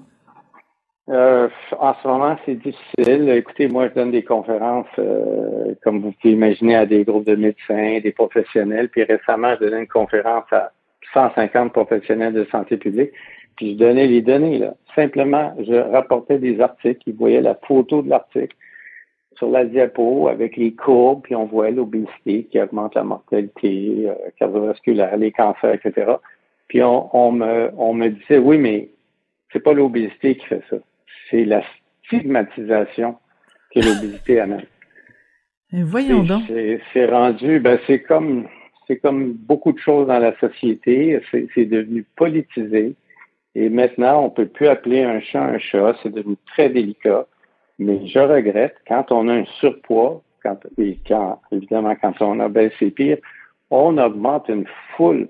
[1.09, 1.47] Euh,
[1.79, 3.29] en ce moment, c'est difficile.
[3.29, 7.35] Écoutez, moi, je donne des conférences, euh, comme vous pouvez imaginer, à des groupes de
[7.35, 8.89] médecins, des professionnels.
[8.89, 10.71] Puis récemment, je donnais une conférence à
[11.13, 13.11] 150 professionnels de santé publique.
[13.55, 14.57] Puis je donnais les données.
[14.57, 14.73] Là.
[14.95, 17.01] Simplement, je rapportais des articles.
[17.07, 18.55] Ils voyaient la photo de l'article
[19.37, 24.13] sur la diapo avec les courbes, puis on voit l'obésité qui augmente la mortalité euh,
[24.39, 26.13] cardiovasculaire, les cancers, etc.
[26.67, 28.89] Puis on, on, me, on me disait, oui, mais
[29.53, 30.77] c'est pas l'obésité qui fait ça
[31.29, 31.63] c'est la
[32.05, 33.17] stigmatisation
[33.73, 34.65] que l'obésité amène.
[35.73, 36.43] Et voyons donc.
[36.93, 38.47] C'est rendu, ben c'est comme
[38.87, 42.95] c'est comme beaucoup de choses dans la société, c'est devenu politisé.
[43.53, 47.27] Et maintenant, on peut plus appeler un chat un chat, c'est devenu très délicat.
[47.79, 52.47] Mais je regrette, quand on a un surpoids, quand, et quand, évidemment, quand on a
[52.47, 53.17] baissé pire,
[53.69, 55.27] on augmente une foule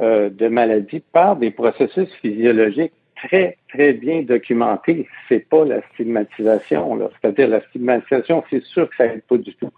[0.00, 2.92] euh, de maladies par des processus physiologiques
[3.26, 5.08] très, très bien documenté.
[5.28, 6.98] C'est pas la stigmatisation.
[7.20, 9.70] C'est-à-dire la stigmatisation, c'est sûr que ça n'aide pas du tout.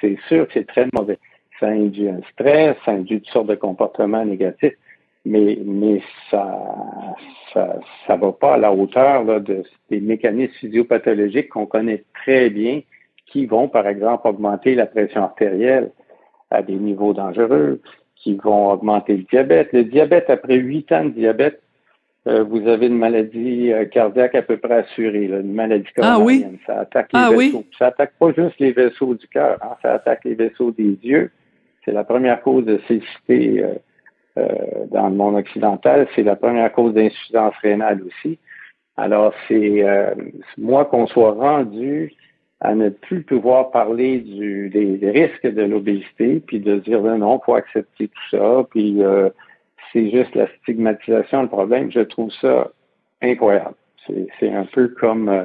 [0.00, 1.18] C'est sûr que c'est très mauvais.
[1.58, 4.76] Ça induit un stress, ça induit toutes sortes de comportements négatifs,
[5.26, 6.58] mais, mais ça,
[7.52, 12.48] ça, ça va pas à la hauteur là, de, des mécanismes physiopathologiques qu'on connaît très
[12.48, 12.80] bien,
[13.26, 15.90] qui vont, par exemple, augmenter la pression artérielle
[16.50, 17.80] à des niveaux dangereux,
[18.16, 19.72] qui vont augmenter le diabète.
[19.72, 21.60] Le diabète, après huit ans de diabète,
[22.26, 26.58] euh, vous avez une maladie euh, cardiaque à peu près assurée, une maladie ah coronarienne.
[26.66, 27.64] Ça attaque les ah vaisseaux.
[27.78, 31.30] Ça attaque pas juste les vaisseaux du cœur, hein, ça attaque les vaisseaux des yeux.
[31.84, 33.64] C'est la première cause de cécité
[34.36, 34.46] euh,
[34.90, 36.08] dans le monde occidental.
[36.14, 38.38] C'est la première cause d'insuffisance rénale aussi.
[38.98, 39.82] Alors, c'est
[40.58, 42.12] moi qu'on soit rendu
[42.60, 47.40] à ne plus pouvoir parler du, des, risques de l'obésité, puis de dire ben non,
[47.40, 49.00] faut accepter tout ça, puis
[49.92, 51.90] c'est juste la stigmatisation le problème.
[51.90, 52.70] Je trouve ça
[53.22, 53.74] incroyable.
[54.38, 55.44] C'est un peu comme euh,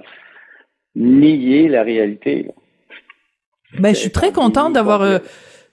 [0.96, 2.48] nier la réalité.
[3.80, 5.02] Ben, je suis très contente d'avoir.
[5.02, 5.20] Euh,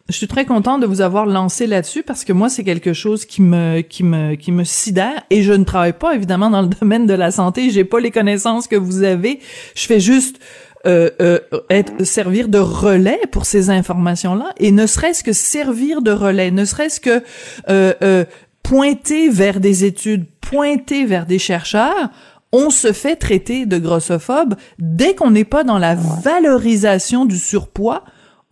[0.08, 3.24] je suis très contente de vous avoir lancé là-dessus parce que moi c'est quelque chose
[3.24, 6.68] qui me qui me qui me sidère et je ne travaille pas évidemment dans le
[6.80, 9.38] domaine de la santé, j'ai pas les connaissances que vous avez.
[9.74, 10.42] Je fais juste
[10.84, 11.38] euh, euh,
[11.70, 16.64] être servir de relais pour ces informations-là et ne serait-ce que servir de relais, ne
[16.64, 17.22] serait-ce que
[17.68, 18.24] euh,
[18.62, 22.10] pointer vers des études, pointer vers des chercheurs,
[22.52, 24.54] on se fait traiter de grossophobe.
[24.78, 28.04] Dès qu'on n'est pas dans la valorisation du surpoids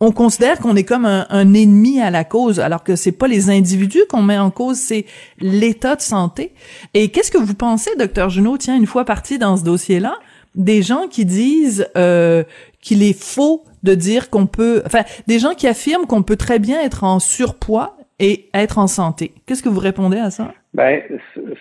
[0.03, 3.51] on considère qu'on est comme un, ennemi à la cause, alors que c'est pas les
[3.51, 5.05] individus qu'on met en cause, c'est
[5.41, 6.55] l'état de santé.
[6.95, 10.15] Et qu'est-ce que vous pensez, docteur Junot, tiens, une fois parti dans ce dossier-là,
[10.55, 12.45] des gens qui disent euh,
[12.81, 16.59] qu'il est faux de dire qu'on peut, enfin, des gens qui affirment qu'on peut très
[16.59, 19.33] bien être en surpoids et être en santé.
[19.47, 20.53] Qu'est-ce que vous répondez à ça?
[20.75, 21.03] Ben,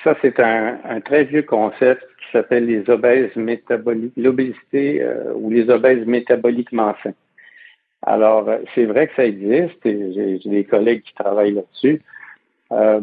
[0.03, 5.69] ça, c'est un, très vieux concept qui s'appelle les obèses métaboliques, l'obésité euh, ou les
[5.69, 7.13] obèses métaboliquement sains.
[8.05, 12.01] Alors, euh, c'est vrai que ça existe et j'ai des collègues qui travaillent là-dessus.
[12.71, 13.01] Euh,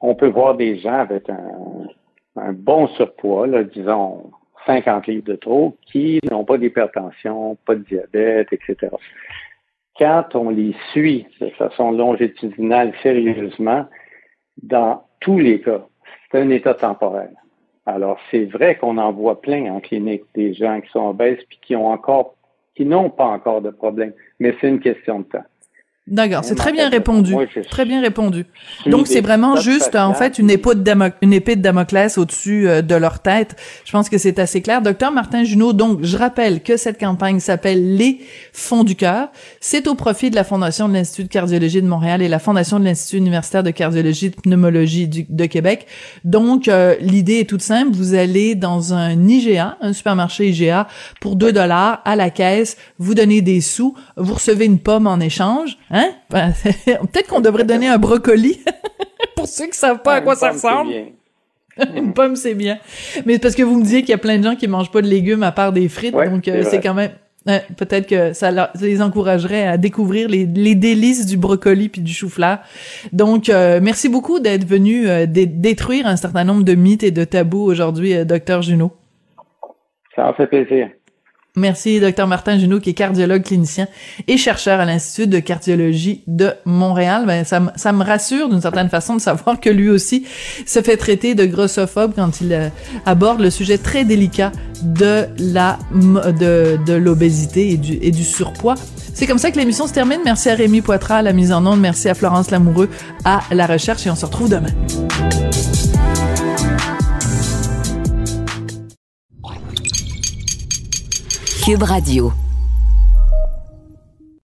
[0.00, 4.30] on peut voir des gens avec un, bon surpoids, disons
[4.66, 8.88] 50 livres de trop, qui n'ont pas d'hypertension, pas de diabète, etc.
[9.98, 13.86] Quand on les suit de façon longitudinale, sérieusement,
[14.62, 15.84] dans tous les cas,
[16.30, 17.30] c'est un état temporel.
[17.84, 21.58] Alors, c'est vrai qu'on en voit plein en clinique, des gens qui sont obèses puis
[21.62, 22.34] qui ont encore
[22.78, 25.44] qui n'ont pas encore de problème, mais c'est une question de temps.
[26.10, 27.34] D'accord, c'est très bien répondu.
[27.70, 28.46] très bien répondu.
[28.86, 30.88] Donc c'est vraiment juste en fait une épée de
[31.22, 33.56] une épée de Damoclès au-dessus euh, de leur tête.
[33.84, 34.80] Je pense que c'est assez clair.
[34.80, 38.20] Docteur Martin Junot, donc je rappelle que cette campagne s'appelle les
[38.52, 39.28] fonds du cœur.
[39.60, 42.80] C'est au profit de la Fondation de l'Institut de cardiologie de Montréal et la Fondation
[42.80, 45.86] de l'Institut universitaire de cardiologie et de pneumologie de Québec.
[46.24, 50.88] Donc euh, l'idée est toute simple, vous allez dans un IGA, un supermarché IGA
[51.20, 55.20] pour 2 dollars à la caisse, vous donnez des sous, vous recevez une pomme en
[55.20, 55.76] échange.
[55.90, 55.97] Hein?
[55.98, 56.10] Hein?
[56.30, 56.52] Ben,
[56.86, 58.60] peut-être qu'on devrait donner un brocoli
[59.36, 60.92] pour ceux qui savent pas à quoi ça ressemble.
[61.96, 62.78] Une pomme, c'est bien.
[63.24, 65.02] Mais parce que vous me disiez qu'il y a plein de gens qui mangent pas
[65.02, 67.12] de légumes à part des frites, donc euh, c'est quand même
[67.46, 72.58] hein, peut-être que ça, les encouragerait à découvrir les, délices du brocoli puis du chou-fleur.
[73.12, 77.22] Donc euh, merci beaucoup d'être venu euh, détruire un certain nombre de mythes et de
[77.22, 78.92] tabous aujourd'hui, docteur Junot.
[80.16, 80.88] Ça en fait plaisir.
[81.58, 83.86] Merci, docteur Martin Junot, qui est cardiologue clinicien
[84.26, 87.24] et chercheur à l'Institut de cardiologie de Montréal.
[87.26, 87.60] Ben, ça,
[87.92, 90.24] me rassure d'une certaine façon de savoir que lui aussi
[90.66, 92.68] se fait traiter de grossophobe quand il euh,
[93.06, 94.52] aborde le sujet très délicat
[94.82, 95.26] de
[96.98, 98.76] l'obésité et du, et du surpoids.
[99.18, 100.20] C'est comme ça que l'émission se termine.
[100.24, 101.80] Merci à Rémi Poitras à la mise en onde.
[101.80, 102.88] Merci à Florence Lamoureux
[103.24, 104.70] à la recherche et on se retrouve demain.
[111.60, 112.47] Cube Radio.